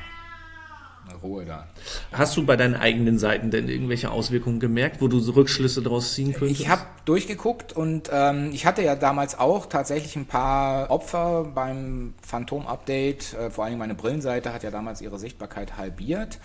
Ruhe 1.16 1.44
da. 1.44 1.66
Hast 2.12 2.36
du 2.36 2.44
bei 2.44 2.56
deinen 2.56 2.74
eigenen 2.74 3.18
Seiten 3.18 3.50
denn 3.50 3.68
irgendwelche 3.68 4.10
Auswirkungen 4.10 4.60
gemerkt, 4.60 5.00
wo 5.00 5.08
du 5.08 5.18
so 5.20 5.32
Rückschlüsse 5.32 5.82
daraus 5.82 6.14
ziehen 6.14 6.32
könntest? 6.32 6.60
Ich 6.60 6.68
habe 6.68 6.82
durchgeguckt 7.04 7.72
und 7.72 8.10
ähm, 8.12 8.50
ich 8.52 8.66
hatte 8.66 8.82
ja 8.82 8.96
damals 8.96 9.38
auch 9.38 9.66
tatsächlich 9.66 10.16
ein 10.16 10.26
paar 10.26 10.90
Opfer 10.90 11.44
beim 11.54 12.14
Phantom-Update. 12.22 13.34
Äh, 13.34 13.50
vor 13.50 13.64
allem 13.64 13.78
meine 13.78 13.94
Brillenseite 13.94 14.52
hat 14.52 14.62
ja 14.62 14.70
damals 14.70 15.00
ihre 15.00 15.18
Sichtbarkeit 15.18 15.76
halbiert. 15.76 16.38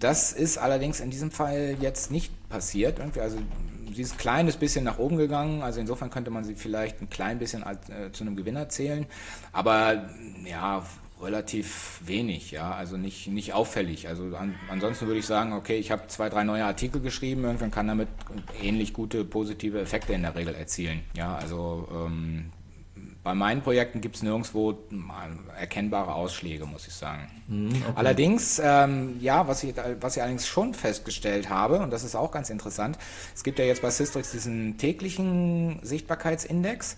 Das 0.00 0.32
ist 0.32 0.58
allerdings 0.58 1.00
in 1.00 1.10
diesem 1.10 1.30
Fall 1.30 1.76
jetzt 1.80 2.10
nicht 2.10 2.32
passiert. 2.48 2.98
Irgendwie, 2.98 3.20
also 3.20 3.38
sie 3.94 4.02
ist 4.02 4.14
ein 4.14 4.18
kleines 4.18 4.56
bisschen 4.56 4.84
nach 4.84 4.98
oben 4.98 5.16
gegangen, 5.16 5.62
also 5.62 5.80
insofern 5.80 6.10
könnte 6.10 6.30
man 6.30 6.44
sie 6.44 6.54
vielleicht 6.54 7.00
ein 7.00 7.10
klein 7.10 7.38
bisschen 7.38 7.62
als, 7.62 7.88
äh, 7.88 8.10
zu 8.12 8.24
einem 8.24 8.36
Gewinner 8.36 8.68
zählen. 8.68 9.06
Aber 9.52 10.08
ja, 10.44 10.84
relativ 11.22 12.00
wenig, 12.04 12.50
ja, 12.50 12.72
also 12.72 12.96
nicht, 12.96 13.28
nicht 13.28 13.52
auffällig. 13.52 14.08
Also 14.08 14.36
an, 14.36 14.54
ansonsten 14.68 15.06
würde 15.06 15.20
ich 15.20 15.26
sagen, 15.26 15.52
okay, 15.52 15.76
ich 15.76 15.90
habe 15.90 16.06
zwei, 16.08 16.28
drei 16.28 16.44
neue 16.44 16.64
Artikel 16.64 17.00
geschrieben, 17.00 17.44
irgendwann 17.44 17.70
kann 17.70 17.88
damit 17.88 18.08
ähnlich 18.60 18.92
gute 18.92 19.24
positive 19.24 19.80
Effekte 19.80 20.12
in 20.12 20.22
der 20.22 20.34
Regel 20.34 20.54
erzielen. 20.54 21.00
Ja, 21.16 21.36
also 21.36 21.88
ähm, 21.92 22.50
bei 23.22 23.34
meinen 23.34 23.62
Projekten 23.62 24.00
gibt 24.00 24.16
es 24.16 24.22
nirgendwo 24.22 24.76
erkennbare 25.56 26.14
Ausschläge, 26.14 26.66
muss 26.66 26.88
ich 26.88 26.94
sagen. 26.94 27.28
Mhm, 27.46 27.68
okay. 27.68 27.92
Allerdings, 27.94 28.60
ähm, 28.62 29.16
ja, 29.20 29.46
was 29.46 29.62
ich, 29.62 29.74
was 30.00 30.16
ich 30.16 30.22
allerdings 30.22 30.48
schon 30.48 30.74
festgestellt 30.74 31.48
habe, 31.48 31.78
und 31.78 31.92
das 31.92 32.02
ist 32.02 32.16
auch 32.16 32.32
ganz 32.32 32.50
interessant, 32.50 32.98
es 33.34 33.44
gibt 33.44 33.60
ja 33.60 33.64
jetzt 33.64 33.80
bei 33.80 33.90
Systrix 33.90 34.32
diesen 34.32 34.76
täglichen 34.76 35.78
Sichtbarkeitsindex 35.82 36.96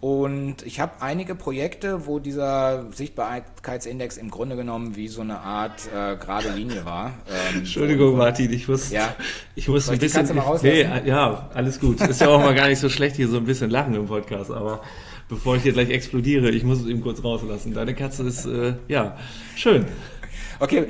und 0.00 0.62
ich 0.64 0.80
habe 0.80 0.92
einige 1.00 1.34
Projekte, 1.34 2.06
wo 2.06 2.18
dieser 2.18 2.86
Sichtbarkeitsindex 2.90 4.16
im 4.16 4.30
Grunde 4.30 4.56
genommen 4.56 4.96
wie 4.96 5.08
so 5.08 5.20
eine 5.20 5.40
Art 5.40 5.88
äh, 5.94 6.16
gerade 6.16 6.50
Linie 6.50 6.84
war. 6.84 7.12
Ähm, 7.30 7.58
Entschuldigung, 7.58 8.16
Martin, 8.16 8.52
ich 8.52 8.66
muss, 8.66 8.90
ja. 8.90 9.14
ich 9.54 9.68
muss 9.68 9.86
Soll 9.86 9.94
ein 9.94 10.00
bisschen. 10.00 10.28
Nee, 10.62 10.82
ja, 11.04 11.48
alles 11.54 11.78
gut. 11.78 12.00
Ist 12.00 12.20
ja 12.20 12.28
auch 12.28 12.40
mal 12.40 12.54
gar 12.54 12.68
nicht 12.68 12.78
so 12.78 12.88
schlecht, 12.88 13.16
hier 13.16 13.28
so 13.28 13.36
ein 13.36 13.44
bisschen 13.44 13.70
lachen 13.70 13.94
im 13.94 14.06
Podcast, 14.06 14.50
aber 14.50 14.82
bevor 15.28 15.56
ich 15.56 15.62
hier 15.62 15.72
gleich 15.72 15.90
explodiere, 15.90 16.50
ich 16.50 16.64
muss 16.64 16.80
es 16.80 16.86
eben 16.86 17.02
kurz 17.02 17.22
rauslassen. 17.22 17.72
Deine 17.72 17.94
Katze 17.94 18.24
ist, 18.24 18.46
äh, 18.46 18.74
ja, 18.88 19.16
schön. 19.54 19.86
Okay, 20.58 20.86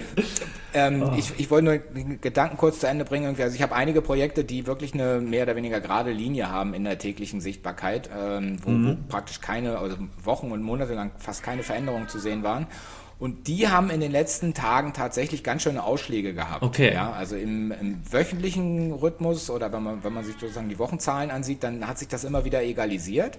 ähm, 0.75 1.03
oh. 1.03 1.15
ich, 1.17 1.33
ich 1.39 1.51
wollte 1.51 1.65
nur 1.65 1.79
den 1.79 2.21
Gedanken 2.21 2.57
kurz 2.57 2.81
zu 2.81 2.89
Ende 2.89 3.05
bringen. 3.05 3.37
Also 3.39 3.55
ich 3.55 3.63
habe 3.63 3.75
einige 3.75 4.03
Projekte, 4.03 4.45
die 4.45 4.67
wirklich 4.67 4.95
eine 4.95 5.21
mehr 5.21 5.45
oder 5.45 5.57
weniger 5.57 5.81
gerade 5.81 6.11
Linie 6.13 6.51
haben 6.51 6.75
in 6.75 6.85
der 6.85 6.99
täglichen 6.99 7.41
Sichtbarkeit, 7.41 8.11
ähm, 8.17 8.59
wo, 8.63 8.71
mhm. 8.71 8.89
wo 8.89 8.97
praktisch 9.09 9.41
keine, 9.41 9.79
also 9.79 9.97
Wochen 10.23 10.53
und 10.53 10.63
Monate 10.63 10.95
lang 10.95 11.11
fast 11.19 11.43
keine 11.43 11.63
Veränderungen 11.63 12.09
zu 12.09 12.19
sehen 12.19 12.43
waren. 12.43 12.67
Und 13.21 13.49
die 13.49 13.69
haben 13.69 13.91
in 13.91 14.01
den 14.01 14.11
letzten 14.11 14.55
Tagen 14.55 14.95
tatsächlich 14.95 15.45
ganz 15.45 15.63
schöne 15.63 15.85
Ausschläge 15.85 16.33
gehabt. 16.33 16.63
Okay. 16.63 16.95
Ja, 16.95 17.13
also 17.13 17.37
im, 17.37 17.71
im, 17.71 18.01
wöchentlichen 18.11 18.93
Rhythmus 18.93 19.51
oder 19.51 19.71
wenn 19.73 19.83
man, 19.83 20.03
wenn 20.03 20.15
man 20.15 20.25
sich 20.25 20.37
sozusagen 20.41 20.71
die 20.71 20.79
Wochenzahlen 20.79 21.31
ansieht, 21.31 21.63
dann 21.63 21.87
hat 21.87 21.99
sich 21.99 22.09
das 22.09 22.25
immer 22.25 22.47
wieder 22.47 22.63
egalisiert. 22.63 23.39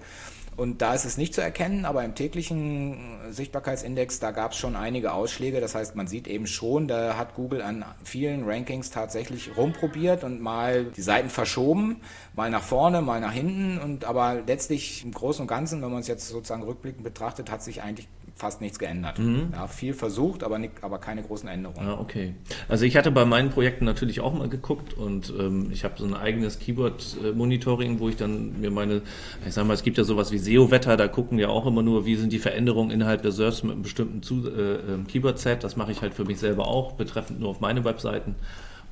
Und 0.57 0.81
da 0.81 0.93
ist 0.93 1.05
es 1.05 1.17
nicht 1.17 1.33
zu 1.33 1.41
erkennen, 1.41 1.85
aber 1.85 2.03
im 2.03 2.13
täglichen 2.13 2.99
Sichtbarkeitsindex, 3.31 4.19
da 4.19 4.31
gab 4.31 4.51
es 4.51 4.57
schon 4.57 4.75
einige 4.75 5.13
Ausschläge. 5.13 5.61
Das 5.61 5.73
heißt, 5.73 5.95
man 5.95 6.05
sieht 6.07 6.27
eben 6.27 6.45
schon, 6.45 6.87
da 6.87 7.17
hat 7.17 7.33
Google 7.33 7.63
an 7.63 7.83
vielen 8.03 8.43
Rankings 8.43 8.91
tatsächlich 8.91 9.57
rumprobiert 9.57 10.23
und 10.23 10.41
mal 10.41 10.85
die 10.85 11.01
Seiten 11.01 11.29
verschoben, 11.29 12.01
mal 12.35 12.51
nach 12.51 12.61
vorne, 12.63 13.01
mal 13.01 13.21
nach 13.21 13.31
hinten. 13.31 13.79
Und 13.79 14.05
aber 14.05 14.41
letztlich 14.45 15.03
im 15.03 15.11
Großen 15.11 15.41
und 15.41 15.47
Ganzen, 15.47 15.81
wenn 15.81 15.89
man 15.89 16.01
es 16.01 16.07
jetzt 16.07 16.27
sozusagen 16.27 16.63
rückblickend 16.63 17.03
betrachtet, 17.03 17.49
hat 17.49 17.63
sich 17.63 17.81
eigentlich 17.81 18.07
fast 18.35 18.61
nichts 18.61 18.79
geändert. 18.79 19.19
Mhm. 19.19 19.49
Ja, 19.53 19.67
viel 19.67 19.93
versucht, 19.93 20.43
aber, 20.43 20.57
nicht, 20.57 20.83
aber 20.83 20.99
keine 20.99 21.21
großen 21.23 21.47
Änderungen. 21.47 21.87
Ja, 21.87 21.99
okay. 21.99 22.35
Also 22.67 22.85
ich 22.85 22.97
hatte 22.97 23.11
bei 23.11 23.25
meinen 23.25 23.49
Projekten 23.49 23.85
natürlich 23.85 24.19
auch 24.19 24.33
mal 24.33 24.49
geguckt 24.49 24.93
und 24.93 25.33
ähm, 25.37 25.69
ich 25.71 25.83
habe 25.83 25.95
so 25.97 26.05
ein 26.05 26.13
eigenes 26.13 26.59
Keyword-Monitoring, 26.59 27.99
wo 27.99 28.09
ich 28.09 28.15
dann 28.15 28.59
mir 28.59 28.71
meine, 28.71 29.01
ich 29.45 29.53
sag 29.53 29.65
mal, 29.65 29.73
es 29.73 29.83
gibt 29.83 29.97
ja 29.97 30.03
sowas 30.03 30.31
wie 30.31 30.37
SEO-Wetter, 30.37 30.97
da 30.97 31.07
gucken 31.07 31.39
ja 31.39 31.49
auch 31.49 31.65
immer 31.65 31.83
nur, 31.83 32.05
wie 32.05 32.15
sind 32.15 32.33
die 32.33 32.39
Veränderungen 32.39 32.91
innerhalb 32.91 33.21
der 33.21 33.31
SERPs 33.31 33.63
mit 33.63 33.73
einem 33.73 33.81
bestimmten 33.83 34.21
äh, 34.47 34.93
ähm, 34.93 35.07
Keyword-Set. 35.07 35.63
Das 35.63 35.75
mache 35.75 35.91
ich 35.91 36.01
halt 36.01 36.13
für 36.13 36.25
mich 36.25 36.39
selber 36.39 36.67
auch, 36.67 36.93
betreffend 36.93 37.39
nur 37.39 37.49
auf 37.49 37.59
meine 37.59 37.83
Webseiten. 37.85 38.35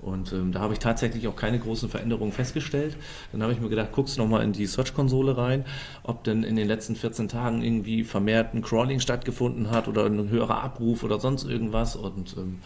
Und 0.01 0.31
ähm, 0.31 0.51
da 0.51 0.61
habe 0.61 0.73
ich 0.73 0.79
tatsächlich 0.79 1.27
auch 1.27 1.35
keine 1.35 1.59
großen 1.59 1.89
Veränderungen 1.89 2.31
festgestellt. 2.31 2.95
Dann 3.31 3.43
habe 3.43 3.53
ich 3.53 3.59
mir 3.59 3.69
gedacht, 3.69 3.89
guckst 3.91 4.17
du 4.17 4.21
nochmal 4.21 4.43
in 4.43 4.53
die 4.53 4.65
Search-Konsole 4.65 5.37
rein, 5.37 5.65
ob 6.03 6.23
denn 6.23 6.43
in 6.43 6.55
den 6.55 6.67
letzten 6.67 6.95
14 6.95 7.27
Tagen 7.27 7.61
irgendwie 7.61 8.03
vermehrt 8.03 8.53
ein 8.53 8.61
Crawling 8.61 8.99
stattgefunden 8.99 9.71
hat 9.71 9.87
oder 9.87 10.05
ein 10.05 10.29
höherer 10.29 10.63
Abruf 10.63 11.03
oder 11.03 11.19
sonst 11.19 11.43
irgendwas. 11.43 11.95
Und 11.95 12.35
ähm, 12.37 12.59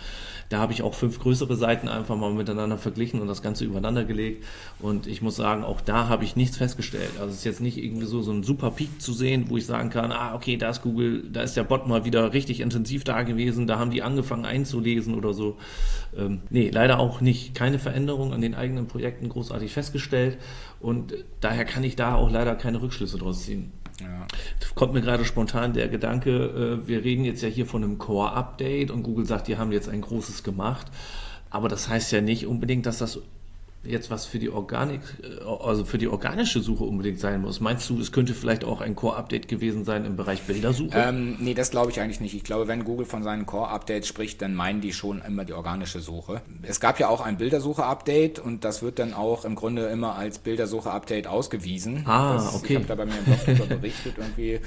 da 0.49 0.59
habe 0.59 0.73
ich 0.73 0.83
auch 0.83 0.93
fünf 0.93 1.19
größere 1.19 1.55
Seiten 1.55 1.87
einfach 1.87 2.15
mal 2.15 2.31
miteinander 2.31 2.77
verglichen 2.77 3.21
und 3.21 3.27
das 3.27 3.41
Ganze 3.41 3.65
übereinander 3.65 4.03
gelegt. 4.03 4.45
Und 4.79 5.07
ich 5.07 5.23
muss 5.23 5.35
sagen, 5.35 5.63
auch 5.63 5.81
da 5.81 6.09
habe 6.09 6.23
ich 6.25 6.35
nichts 6.35 6.57
festgestellt. 6.57 7.11
Also 7.19 7.31
es 7.31 7.37
ist 7.37 7.45
jetzt 7.45 7.61
nicht 7.61 7.77
irgendwie 7.77 8.05
so, 8.05 8.21
so 8.21 8.31
ein 8.31 8.43
super 8.43 8.69
Peak 8.69 9.01
zu 9.01 9.13
sehen, 9.13 9.45
wo 9.47 9.57
ich 9.57 9.65
sagen 9.65 9.89
kann, 9.89 10.11
ah, 10.11 10.35
okay, 10.35 10.57
da 10.57 10.69
ist 10.69 10.83
Google, 10.83 11.23
da 11.31 11.41
ist 11.41 11.57
der 11.57 11.63
Bot 11.63 11.87
mal 11.87 12.05
wieder 12.05 12.33
richtig 12.33 12.59
intensiv 12.59 13.03
da 13.03 13.23
gewesen, 13.23 13.65
da 13.65 13.79
haben 13.79 13.89
die 13.89 14.03
angefangen 14.03 14.45
einzulesen 14.45 15.15
oder 15.15 15.33
so. 15.33 15.57
Ähm, 16.15 16.41
nee, 16.51 16.69
leider 16.69 16.99
auch 16.99 17.21
nicht. 17.23 17.55
Keine 17.55 17.79
Veränderung 17.79 18.33
an 18.33 18.41
den 18.41 18.53
eigenen 18.53 18.87
Projekten 18.87 19.29
großartig 19.29 19.73
festgestellt. 19.73 20.37
Und 20.79 21.13
daher 21.41 21.65
kann 21.65 21.83
ich 21.83 21.95
da 21.95 22.15
auch 22.15 22.29
leider 22.29 22.55
keine 22.55 22.81
Rückschlüsse 22.81 23.17
draus 23.17 23.43
ziehen. 23.43 23.71
Ja. 23.99 24.27
Kommt 24.75 24.93
mir 24.93 25.01
gerade 25.01 25.23
spontan 25.25 25.73
der 25.73 25.87
Gedanke, 25.87 26.79
äh, 26.83 26.87
wir 26.87 27.03
reden 27.03 27.25
jetzt 27.25 27.41
ja 27.43 27.49
hier 27.49 27.65
von 27.65 27.83
einem 27.83 27.97
Core-Update 27.97 28.91
und 28.91 29.03
Google 29.03 29.25
sagt, 29.25 29.47
die 29.47 29.57
haben 29.57 29.71
jetzt 29.71 29.89
ein 29.89 30.01
großes 30.01 30.43
gemacht. 30.43 30.87
Aber 31.49 31.69
das 31.69 31.87
heißt 31.87 32.11
ja 32.11 32.21
nicht 32.21 32.47
unbedingt, 32.47 32.85
dass 32.85 32.97
das 32.97 33.19
jetzt 33.85 34.09
was 34.09 34.25
für 34.25 34.39
die 34.39 34.49
Organik, 34.49 35.01
äh, 35.21 35.43
also 35.43 35.85
für 35.85 35.97
die 35.97 36.07
organische 36.07 36.61
Suche 36.61 36.83
unbedingt 36.83 37.19
sein 37.19 37.41
muss. 37.41 37.59
Meinst 37.59 37.89
du, 37.89 37.99
es 37.99 38.11
könnte 38.11 38.33
vielleicht 38.33 38.63
auch 38.63 38.81
ein 38.81 38.95
Core-Update 38.95 39.47
gewesen 39.47 39.83
sein 39.83 40.05
im 40.05 40.15
Bereich 40.15 40.41
Bildersuche? 40.43 40.97
Ähm, 40.97 41.37
nee, 41.39 41.53
das 41.53 41.71
glaube 41.71 41.91
ich 41.91 41.99
eigentlich 41.99 42.21
nicht. 42.21 42.33
Ich 42.33 42.43
glaube, 42.43 42.67
wenn 42.67 42.83
Google 42.83 43.05
von 43.05 43.23
seinen 43.23 43.45
Core-Updates 43.45 44.07
spricht, 44.07 44.41
dann 44.41 44.55
meinen 44.55 44.81
die 44.81 44.93
schon 44.93 45.21
immer 45.21 45.45
die 45.45 45.53
organische 45.53 45.99
Suche. 45.99 46.41
Es 46.61 46.79
gab 46.79 46.99
ja 46.99 47.09
auch 47.09 47.21
ein 47.21 47.37
Bildersuche-Update 47.37 48.39
und 48.39 48.63
das 48.63 48.81
wird 48.81 48.99
dann 48.99 49.13
auch 49.13 49.45
im 49.45 49.55
Grunde 49.55 49.87
immer 49.87 50.15
als 50.15 50.39
Bildersuche-Update 50.39 51.27
ausgewiesen. 51.27 52.03
Ah, 52.05 52.35
das, 52.35 52.55
okay. 52.55 52.73
Ich 52.73 52.75
habe 52.75 52.85
da 52.87 52.95
bei 52.95 53.05
mir 53.05 53.17
im 53.17 53.25
Blog 53.25 53.39
darüber 53.45 53.75
berichtet 53.75 54.15
irgendwie. 54.17 54.59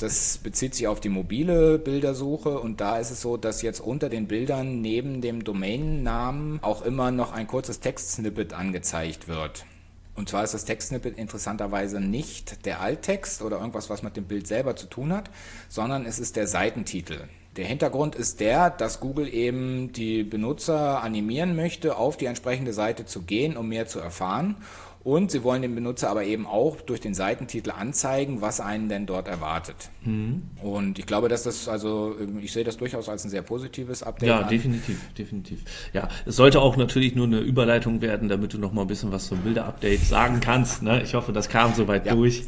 Das 0.00 0.38
bezieht 0.38 0.74
sich 0.74 0.88
auf 0.88 0.98
die 0.98 1.10
mobile 1.10 1.78
Bildersuche 1.78 2.58
und 2.58 2.80
da 2.80 2.98
ist 2.98 3.10
es 3.10 3.20
so, 3.20 3.36
dass 3.36 3.60
jetzt 3.60 3.80
unter 3.80 4.08
den 4.08 4.28
Bildern 4.28 4.80
neben 4.80 5.20
dem 5.20 5.44
Domainnamen 5.44 6.58
auch 6.62 6.80
immer 6.80 7.10
noch 7.10 7.32
ein 7.32 7.46
kurzes 7.46 7.80
Textsnippet 7.80 8.54
angezeigt 8.54 9.28
wird. 9.28 9.66
Und 10.14 10.30
zwar 10.30 10.42
ist 10.42 10.54
das 10.54 10.64
Textsnippet 10.64 11.18
interessanterweise 11.18 12.00
nicht 12.00 12.64
der 12.64 12.80
Alttext 12.80 13.42
oder 13.42 13.58
irgendwas, 13.58 13.90
was 13.90 14.02
mit 14.02 14.16
dem 14.16 14.24
Bild 14.24 14.46
selber 14.46 14.74
zu 14.74 14.86
tun 14.86 15.12
hat, 15.12 15.30
sondern 15.68 16.06
es 16.06 16.18
ist 16.18 16.36
der 16.36 16.46
Seitentitel. 16.46 17.28
Der 17.56 17.66
Hintergrund 17.66 18.14
ist 18.14 18.40
der, 18.40 18.70
dass 18.70 19.00
Google 19.00 19.28
eben 19.28 19.92
die 19.92 20.22
Benutzer 20.22 21.02
animieren 21.02 21.56
möchte, 21.56 21.96
auf 21.96 22.16
die 22.16 22.24
entsprechende 22.24 22.72
Seite 22.72 23.04
zu 23.04 23.20
gehen, 23.20 23.58
um 23.58 23.68
mehr 23.68 23.86
zu 23.86 23.98
erfahren. 23.98 24.56
Und 25.02 25.30
sie 25.30 25.42
wollen 25.42 25.62
dem 25.62 25.74
Benutzer 25.74 26.10
aber 26.10 26.24
eben 26.24 26.46
auch 26.46 26.78
durch 26.82 27.00
den 27.00 27.14
Seitentitel 27.14 27.70
anzeigen, 27.70 28.42
was 28.42 28.60
einen 28.60 28.90
denn 28.90 29.06
dort 29.06 29.28
erwartet. 29.28 29.88
Mhm. 30.04 30.42
Und 30.62 30.98
ich 30.98 31.06
glaube, 31.06 31.30
dass 31.30 31.44
das, 31.44 31.68
also 31.68 32.16
ich 32.42 32.52
sehe 32.52 32.64
das 32.64 32.76
durchaus 32.76 33.08
als 33.08 33.24
ein 33.24 33.30
sehr 33.30 33.40
positives 33.40 34.02
Update. 34.02 34.28
Ja, 34.28 34.40
an. 34.40 34.48
definitiv, 34.48 35.00
definitiv. 35.14 35.64
Ja, 35.94 36.08
es 36.26 36.36
sollte 36.36 36.60
auch 36.60 36.76
natürlich 36.76 37.14
nur 37.14 37.26
eine 37.26 37.40
Überleitung 37.40 38.02
werden, 38.02 38.28
damit 38.28 38.52
du 38.52 38.58
noch 38.58 38.72
mal 38.72 38.82
ein 38.82 38.88
bisschen 38.88 39.10
was 39.10 39.26
zum 39.26 39.38
Bilder-Update 39.38 40.00
sagen 40.00 40.40
kannst. 40.40 40.82
Ne? 40.82 41.02
Ich 41.02 41.14
hoffe, 41.14 41.32
das 41.32 41.48
kam 41.48 41.72
soweit 41.72 42.04
ja. 42.04 42.14
durch. 42.14 42.44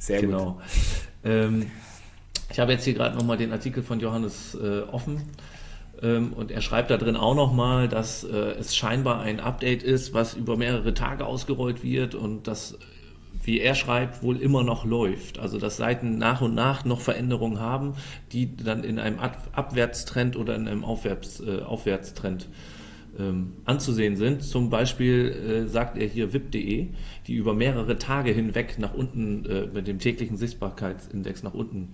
Sehr 0.00 0.20
genau. 0.20 0.54
gut. 0.54 0.62
Ähm, 1.24 1.70
ich 2.50 2.58
habe 2.58 2.72
jetzt 2.72 2.84
hier 2.84 2.94
gerade 2.94 3.16
nochmal 3.16 3.36
den 3.36 3.52
Artikel 3.52 3.84
von 3.84 4.00
Johannes 4.00 4.56
äh, 4.60 4.80
offen 4.80 5.16
ähm, 5.16 5.22
und 6.06 6.50
er 6.50 6.60
schreibt 6.60 6.90
da 6.90 6.96
drin 6.96 7.16
auch 7.16 7.34
nochmal, 7.34 7.88
dass 7.88 8.24
äh, 8.24 8.36
es 8.58 8.76
scheinbar 8.76 9.20
ein 9.20 9.40
Update 9.40 9.82
ist, 9.82 10.12
was 10.12 10.34
über 10.34 10.56
mehrere 10.56 10.94
Tage 10.94 11.24
ausgerollt 11.24 11.82
wird 11.82 12.14
und 12.14 12.46
das, 12.46 12.78
wie 13.42 13.60
er 13.60 13.74
schreibt, 13.74 14.22
wohl 14.22 14.36
immer 14.36 14.64
noch 14.64 14.84
läuft. 14.84 15.38
Also 15.38 15.58
dass 15.58 15.76
Seiten 15.76 16.18
nach 16.18 16.40
und 16.40 16.54
nach 16.54 16.84
noch 16.84 17.00
Veränderungen 17.00 17.60
haben, 17.60 17.94
die 18.32 18.56
dann 18.56 18.84
in 18.84 18.98
einem 18.98 19.18
Ab 19.18 19.48
Abwärtstrend 19.52 20.36
oder 20.36 20.54
in 20.56 20.68
einem 20.68 20.84
Aufwärts, 20.84 21.40
äh, 21.40 21.62
Aufwärtstrend 21.62 22.48
ähm, 23.18 23.54
anzusehen 23.64 24.16
sind. 24.16 24.42
Zum 24.42 24.70
Beispiel 24.70 25.64
äh, 25.64 25.68
sagt 25.68 25.96
er 25.96 26.06
hier 26.06 26.32
VIP.de, 26.32 26.88
die 27.26 27.34
über 27.34 27.54
mehrere 27.54 27.98
Tage 27.98 28.32
hinweg 28.32 28.78
nach 28.78 28.94
unten 28.94 29.46
äh, 29.46 29.66
mit 29.72 29.86
dem 29.86 29.98
täglichen 29.98 30.36
Sichtbarkeitsindex 30.36 31.42
nach 31.42 31.54
unten 31.54 31.92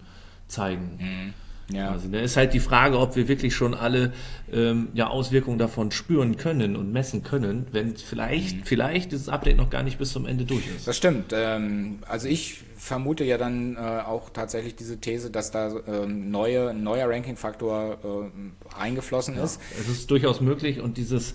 zeigen. 0.49 0.99
Mhm. 0.99 1.35
Ja. 1.73 1.91
Also, 1.91 2.09
da 2.09 2.19
ist 2.19 2.37
halt 2.37 2.55
die 2.55 2.61
Frage, 2.61 2.99
ob 2.99 3.17
wir 3.17 3.29
wirklich 3.29 3.55
schon 3.55 3.75
alle 3.75 4.13
ähm, 4.53 4.89
ja, 4.95 5.09
Auswirkungen 5.09 5.59
davon 5.59 5.91
spüren 5.91 6.37
können 6.37 6.77
und 6.77 6.93
messen 6.93 7.23
können, 7.23 7.67
wenn 7.73 7.97
vielleicht, 7.97 8.57
mhm. 8.57 8.65
vielleicht 8.65 9.13
dieses 9.13 9.29
Update 9.29 9.57
noch 9.57 9.71
gar 9.71 9.83
nicht 9.83 9.99
bis 9.99 10.13
zum 10.13 10.27
Ende 10.27 10.45
durch 10.45 10.65
ist. 10.77 10.87
Das 10.87 10.97
stimmt. 10.97 11.33
Ähm, 11.33 11.99
also 12.09 12.29
ich 12.29 12.59
vermute 12.81 13.25
ja 13.25 13.37
dann 13.37 13.77
äh, 13.77 13.79
auch 13.79 14.31
tatsächlich 14.31 14.75
diese 14.75 14.99
These, 14.99 15.31
dass 15.31 15.51
da 15.51 15.71
ähm, 15.87 16.31
neue, 16.31 16.71
ein 16.71 16.83
neuer 16.83 17.11
Ranking-Faktor 17.11 17.99
äh, 18.03 18.81
eingeflossen 18.81 19.37
ja, 19.37 19.45
ist. 19.45 19.61
Es 19.79 19.89
ist 19.89 20.11
durchaus 20.11 20.41
möglich 20.41 20.81
und 20.81 20.97
dieses 20.97 21.35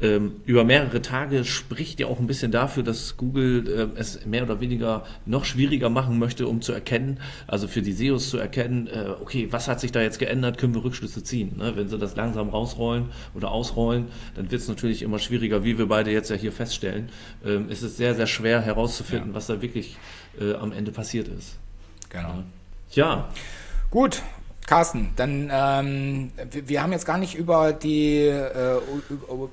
ähm, 0.00 0.40
über 0.44 0.64
mehrere 0.64 1.02
Tage 1.02 1.44
spricht 1.44 1.98
ja 1.98 2.06
auch 2.06 2.18
ein 2.18 2.26
bisschen 2.26 2.52
dafür, 2.52 2.82
dass 2.82 3.16
Google 3.16 3.90
äh, 3.96 3.98
es 3.98 4.24
mehr 4.24 4.44
oder 4.44 4.60
weniger 4.60 5.04
noch 5.26 5.44
schwieriger 5.44 5.88
machen 5.88 6.18
möchte, 6.18 6.46
um 6.46 6.62
zu 6.62 6.72
erkennen, 6.72 7.18
also 7.46 7.66
für 7.68 7.82
die 7.82 7.92
SEOs 7.92 8.30
zu 8.30 8.38
erkennen, 8.38 8.86
äh, 8.86 9.14
okay, 9.20 9.48
was 9.50 9.66
hat 9.66 9.80
sich 9.80 9.92
da 9.92 10.00
jetzt 10.00 10.18
geändert, 10.18 10.58
können 10.58 10.74
wir 10.74 10.84
Rückschlüsse 10.84 11.22
ziehen. 11.24 11.56
Ne? 11.58 11.72
Wenn 11.74 11.88
sie 11.88 11.98
das 11.98 12.14
langsam 12.16 12.50
rausrollen 12.50 13.06
oder 13.34 13.50
ausrollen, 13.50 14.06
dann 14.36 14.50
wird 14.50 14.60
es 14.60 14.68
natürlich 14.68 15.02
immer 15.02 15.18
schwieriger, 15.18 15.64
wie 15.64 15.76
wir 15.76 15.86
beide 15.86 16.10
jetzt 16.10 16.30
ja 16.30 16.36
hier 16.36 16.52
feststellen. 16.52 17.08
Ähm, 17.44 17.66
es 17.68 17.82
ist 17.82 17.96
sehr, 17.96 18.14
sehr 18.14 18.26
schwer 18.26 18.60
herauszufinden, 18.60 19.30
ja. 19.30 19.34
was 19.34 19.46
da 19.46 19.60
wirklich 19.60 19.96
äh, 20.40 20.54
am 20.54 20.72
Ende 20.72 20.92
passiert 20.92 21.28
ist. 21.28 21.56
Genau. 22.10 22.42
Ja. 22.90 23.28
Gut, 23.90 24.22
Carsten, 24.66 25.10
dann 25.16 25.50
ähm, 25.52 26.32
wir, 26.50 26.68
wir 26.68 26.82
haben 26.82 26.92
jetzt 26.92 27.04
gar 27.04 27.18
nicht 27.18 27.34
über 27.34 27.72
die 27.72 28.20
äh, 28.20 28.78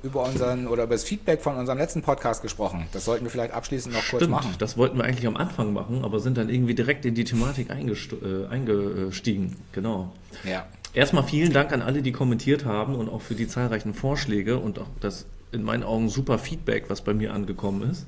über 0.04 0.24
unseren 0.24 0.68
oder 0.68 0.84
über 0.84 0.96
das 0.96 1.04
Feedback 1.04 1.42
von 1.42 1.58
unserem 1.58 1.78
letzten 1.78 2.02
Podcast 2.02 2.42
gesprochen. 2.42 2.88
Das 2.94 3.06
sollten 3.06 3.26
wir 3.26 3.32
vielleicht 3.32 3.54
abschließend 3.54 3.94
noch 3.94 4.02
Stimmt, 4.04 4.22
kurz 4.22 4.32
machen. 4.32 4.56
Das 4.60 4.78
wollten 4.78 4.98
wir 4.98 5.04
eigentlich 5.04 5.28
am 5.28 5.36
Anfang 5.36 5.74
machen, 5.74 6.06
aber 6.06 6.20
sind 6.20 6.38
dann 6.38 6.50
irgendwie 6.50 6.76
direkt 6.76 7.06
in 7.06 7.14
die 7.14 7.26
Thematik 7.26 7.70
äh, 7.70 8.46
eingestiegen. 8.48 9.58
Genau. 9.74 10.14
Ja. 10.46 10.66
Erstmal 10.94 11.24
vielen 11.24 11.52
Dank 11.52 11.74
an 11.74 11.82
alle, 11.82 12.02
die 12.02 12.12
kommentiert 12.12 12.66
haben 12.66 12.96
und 12.96 13.10
auch 13.10 13.22
für 13.22 13.36
die 13.36 13.48
zahlreichen 13.48 13.94
Vorschläge 13.94 14.60
und 14.60 14.80
auch 14.80 14.88
das 15.02 15.26
in 15.52 15.64
meinen 15.64 15.84
Augen 15.84 16.08
super 16.08 16.38
Feedback, 16.38 16.90
was 16.90 17.02
bei 17.02 17.14
mir 17.14 17.34
angekommen 17.34 17.90
ist. 17.90 18.08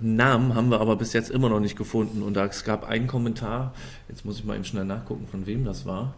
Namen 0.00 0.54
haben 0.54 0.70
wir 0.70 0.80
aber 0.80 0.96
bis 0.96 1.12
jetzt 1.12 1.30
immer 1.30 1.48
noch 1.48 1.60
nicht 1.60 1.76
gefunden. 1.76 2.22
Und 2.22 2.34
da 2.34 2.46
es 2.46 2.64
gab 2.64 2.88
einen 2.88 3.06
Kommentar, 3.06 3.72
jetzt 4.08 4.24
muss 4.24 4.38
ich 4.38 4.44
mal 4.44 4.54
eben 4.54 4.64
schnell 4.64 4.84
nachgucken, 4.84 5.26
von 5.28 5.46
wem 5.46 5.64
das 5.64 5.86
war. 5.86 6.14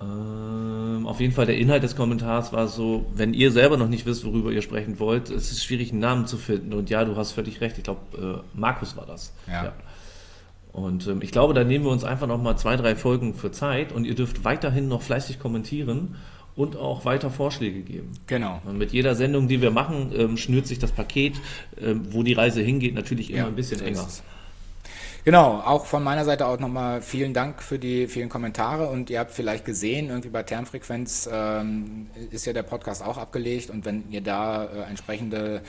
Ähm, 0.00 1.06
auf 1.06 1.20
jeden 1.20 1.32
Fall 1.32 1.46
der 1.46 1.56
Inhalt 1.56 1.82
des 1.82 1.96
Kommentars 1.96 2.52
war 2.52 2.68
so, 2.68 3.06
wenn 3.14 3.32
ihr 3.32 3.50
selber 3.50 3.76
noch 3.76 3.88
nicht 3.88 4.04
wisst, 4.04 4.24
worüber 4.24 4.52
ihr 4.52 4.62
sprechen 4.62 4.98
wollt, 5.00 5.30
es 5.30 5.50
ist 5.50 5.64
schwierig, 5.64 5.90
einen 5.90 6.00
Namen 6.00 6.26
zu 6.26 6.36
finden. 6.36 6.72
Und 6.74 6.90
ja, 6.90 7.04
du 7.04 7.16
hast 7.16 7.32
völlig 7.32 7.60
recht. 7.60 7.78
Ich 7.78 7.84
glaube, 7.84 8.44
äh, 8.54 8.58
Markus 8.58 8.96
war 8.96 9.06
das. 9.06 9.32
Ja. 9.46 9.64
ja. 9.64 9.72
Und 10.72 11.06
ähm, 11.06 11.22
ich 11.22 11.32
glaube, 11.32 11.54
da 11.54 11.64
nehmen 11.64 11.86
wir 11.86 11.90
uns 11.90 12.04
einfach 12.04 12.26
noch 12.26 12.40
mal 12.40 12.56
zwei, 12.56 12.76
drei 12.76 12.94
Folgen 12.94 13.34
für 13.34 13.50
Zeit 13.50 13.92
und 13.92 14.04
ihr 14.04 14.14
dürft 14.14 14.44
weiterhin 14.44 14.88
noch 14.88 15.00
fleißig 15.00 15.38
kommentieren 15.38 16.16
und 16.56 16.76
auch 16.76 17.04
weiter 17.04 17.30
Vorschläge 17.30 17.80
geben. 17.80 18.12
Genau. 18.26 18.60
Und 18.64 18.78
mit 18.78 18.92
jeder 18.92 19.14
Sendung, 19.14 19.46
die 19.46 19.60
wir 19.60 19.70
machen, 19.70 20.12
ähm, 20.16 20.36
schnürt 20.36 20.66
sich 20.66 20.78
das 20.78 20.90
Paket, 20.90 21.34
ähm, 21.80 22.08
wo 22.10 22.22
die 22.22 22.32
Reise 22.32 22.62
hingeht, 22.62 22.94
natürlich 22.94 23.30
immer 23.30 23.38
ja, 23.40 23.46
ein 23.46 23.54
bisschen 23.54 23.80
enger. 23.82 24.06
Genau, 25.26 25.60
auch 25.60 25.86
von 25.86 26.04
meiner 26.04 26.24
Seite 26.24 26.46
auch 26.46 26.60
nochmal 26.60 27.02
vielen 27.02 27.34
Dank 27.34 27.60
für 27.60 27.80
die 27.80 28.06
vielen 28.06 28.28
Kommentare 28.28 28.88
und 28.88 29.10
ihr 29.10 29.18
habt 29.18 29.32
vielleicht 29.32 29.64
gesehen, 29.64 30.08
irgendwie 30.08 30.28
bei 30.28 30.44
Termfrequenz 30.44 31.28
ähm, 31.30 32.06
ist 32.30 32.46
ja 32.46 32.52
der 32.52 32.62
Podcast 32.62 33.04
auch 33.04 33.18
abgelegt 33.18 33.68
und 33.68 33.84
wenn 33.84 34.04
ihr 34.12 34.20
da 34.20 34.66
äh, 34.66 34.82
entsprechende 34.88 35.62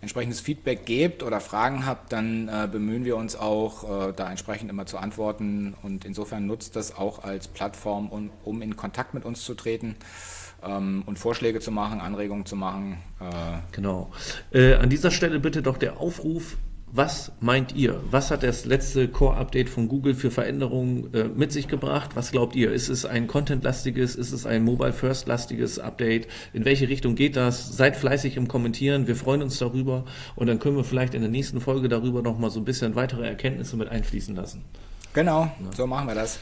entsprechendes 0.00 0.40
Feedback 0.40 0.86
gebt 0.86 1.22
oder 1.22 1.40
Fragen 1.40 1.86
habt, 1.86 2.12
dann 2.12 2.48
äh, 2.48 2.68
bemühen 2.70 3.04
wir 3.04 3.16
uns 3.16 3.36
auch, 3.36 4.08
äh, 4.08 4.12
da 4.14 4.30
entsprechend 4.30 4.70
immer 4.70 4.86
zu 4.86 4.98
antworten. 4.98 5.74
Und 5.82 6.04
insofern 6.04 6.46
nutzt 6.46 6.76
das 6.76 6.96
auch 6.96 7.24
als 7.24 7.48
Plattform, 7.48 8.08
um, 8.08 8.30
um 8.44 8.62
in 8.62 8.76
Kontakt 8.76 9.14
mit 9.14 9.24
uns 9.24 9.44
zu 9.44 9.54
treten 9.54 9.96
ähm, 10.62 11.02
und 11.06 11.18
Vorschläge 11.18 11.60
zu 11.60 11.70
machen, 11.70 12.00
Anregungen 12.00 12.46
zu 12.46 12.56
machen. 12.56 12.98
Äh 13.20 13.58
genau. 13.72 14.10
Äh, 14.52 14.74
an 14.74 14.90
dieser 14.90 15.10
Stelle 15.10 15.40
bitte 15.40 15.62
doch 15.62 15.78
der 15.78 15.98
Aufruf, 16.00 16.56
was 16.92 17.32
meint 17.40 17.74
ihr? 17.74 18.00
Was 18.10 18.30
hat 18.30 18.42
das 18.42 18.64
letzte 18.64 19.08
Core-Update 19.08 19.68
von 19.68 19.88
Google 19.88 20.14
für 20.14 20.30
Veränderungen 20.30 21.12
äh, 21.14 21.24
mit 21.24 21.52
sich 21.52 21.68
gebracht? 21.68 22.12
Was 22.14 22.30
glaubt 22.30 22.54
ihr? 22.54 22.72
Ist 22.72 22.88
es 22.88 23.04
ein 23.04 23.26
Content-lastiges, 23.26 24.14
ist 24.14 24.32
es 24.32 24.46
ein 24.46 24.62
Mobile-First-lastiges 24.62 25.78
Update? 25.78 26.28
In 26.52 26.64
welche 26.64 26.88
Richtung 26.88 27.16
geht 27.16 27.36
das? 27.36 27.76
Seid 27.76 27.96
fleißig 27.96 28.36
im 28.36 28.48
Kommentieren. 28.48 29.06
Wir 29.06 29.16
freuen 29.16 29.42
uns 29.42 29.58
darüber 29.58 30.04
und 30.36 30.46
dann 30.46 30.58
können 30.60 30.76
wir 30.76 30.84
vielleicht 30.84 31.14
in 31.14 31.22
der 31.22 31.30
nächsten 31.30 31.60
Folge 31.60 31.88
darüber 31.88 32.22
noch 32.22 32.38
mal 32.38 32.50
so 32.50 32.60
ein 32.60 32.64
bisschen 32.64 32.94
weitere 32.94 33.26
Erkenntnisse 33.26 33.76
mit 33.76 33.88
einfließen 33.88 34.34
lassen. 34.34 34.64
Genau, 35.12 35.42
ja. 35.42 35.72
so 35.76 35.86
machen 35.86 36.06
wir 36.06 36.14
das. 36.14 36.38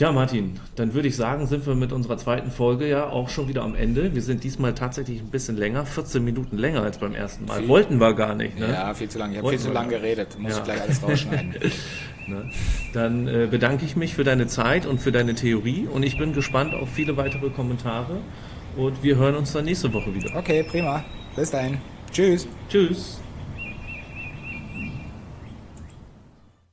Ja, 0.00 0.12
Martin, 0.12 0.58
dann 0.76 0.94
würde 0.94 1.08
ich 1.08 1.16
sagen, 1.16 1.46
sind 1.46 1.66
wir 1.66 1.74
mit 1.74 1.92
unserer 1.92 2.16
zweiten 2.16 2.50
Folge 2.50 2.88
ja 2.88 3.10
auch 3.10 3.28
schon 3.28 3.48
wieder 3.48 3.62
am 3.62 3.74
Ende. 3.74 4.14
Wir 4.14 4.22
sind 4.22 4.42
diesmal 4.44 4.72
tatsächlich 4.72 5.20
ein 5.20 5.28
bisschen 5.28 5.58
länger, 5.58 5.84
14 5.84 6.24
Minuten 6.24 6.56
länger 6.56 6.80
als 6.82 6.96
beim 6.96 7.14
ersten 7.14 7.44
Mal. 7.44 7.58
Viel, 7.58 7.68
Wollten 7.68 8.00
wir 8.00 8.14
gar 8.14 8.34
nicht, 8.34 8.58
ne? 8.58 8.70
Ja, 8.72 8.94
viel 8.94 9.10
zu 9.10 9.18
lange. 9.18 9.34
Ich 9.34 9.38
habe 9.40 9.50
viel 9.50 9.58
zu 9.58 9.70
lange 9.70 9.90
geredet. 9.90 10.38
Muss 10.38 10.52
ja. 10.52 10.58
ich 10.58 10.64
gleich 10.64 10.80
alles 10.80 11.02
rausschneiden. 11.02 11.54
ne? 12.26 12.50
Dann 12.94 13.28
äh, 13.28 13.46
bedanke 13.50 13.84
ich 13.84 13.94
mich 13.94 14.14
für 14.14 14.24
deine 14.24 14.46
Zeit 14.46 14.86
und 14.86 15.02
für 15.02 15.12
deine 15.12 15.34
Theorie 15.34 15.86
und 15.86 16.02
ich 16.02 16.16
bin 16.16 16.32
gespannt 16.32 16.72
auf 16.72 16.88
viele 16.88 17.18
weitere 17.18 17.50
Kommentare 17.50 18.22
und 18.78 19.02
wir 19.02 19.16
hören 19.16 19.34
uns 19.34 19.52
dann 19.52 19.66
nächste 19.66 19.92
Woche 19.92 20.14
wieder. 20.14 20.34
Okay, 20.34 20.62
prima. 20.62 21.04
Bis 21.36 21.50
dahin. 21.50 21.76
Tschüss. 22.10 22.48
Tschüss. 22.70 23.20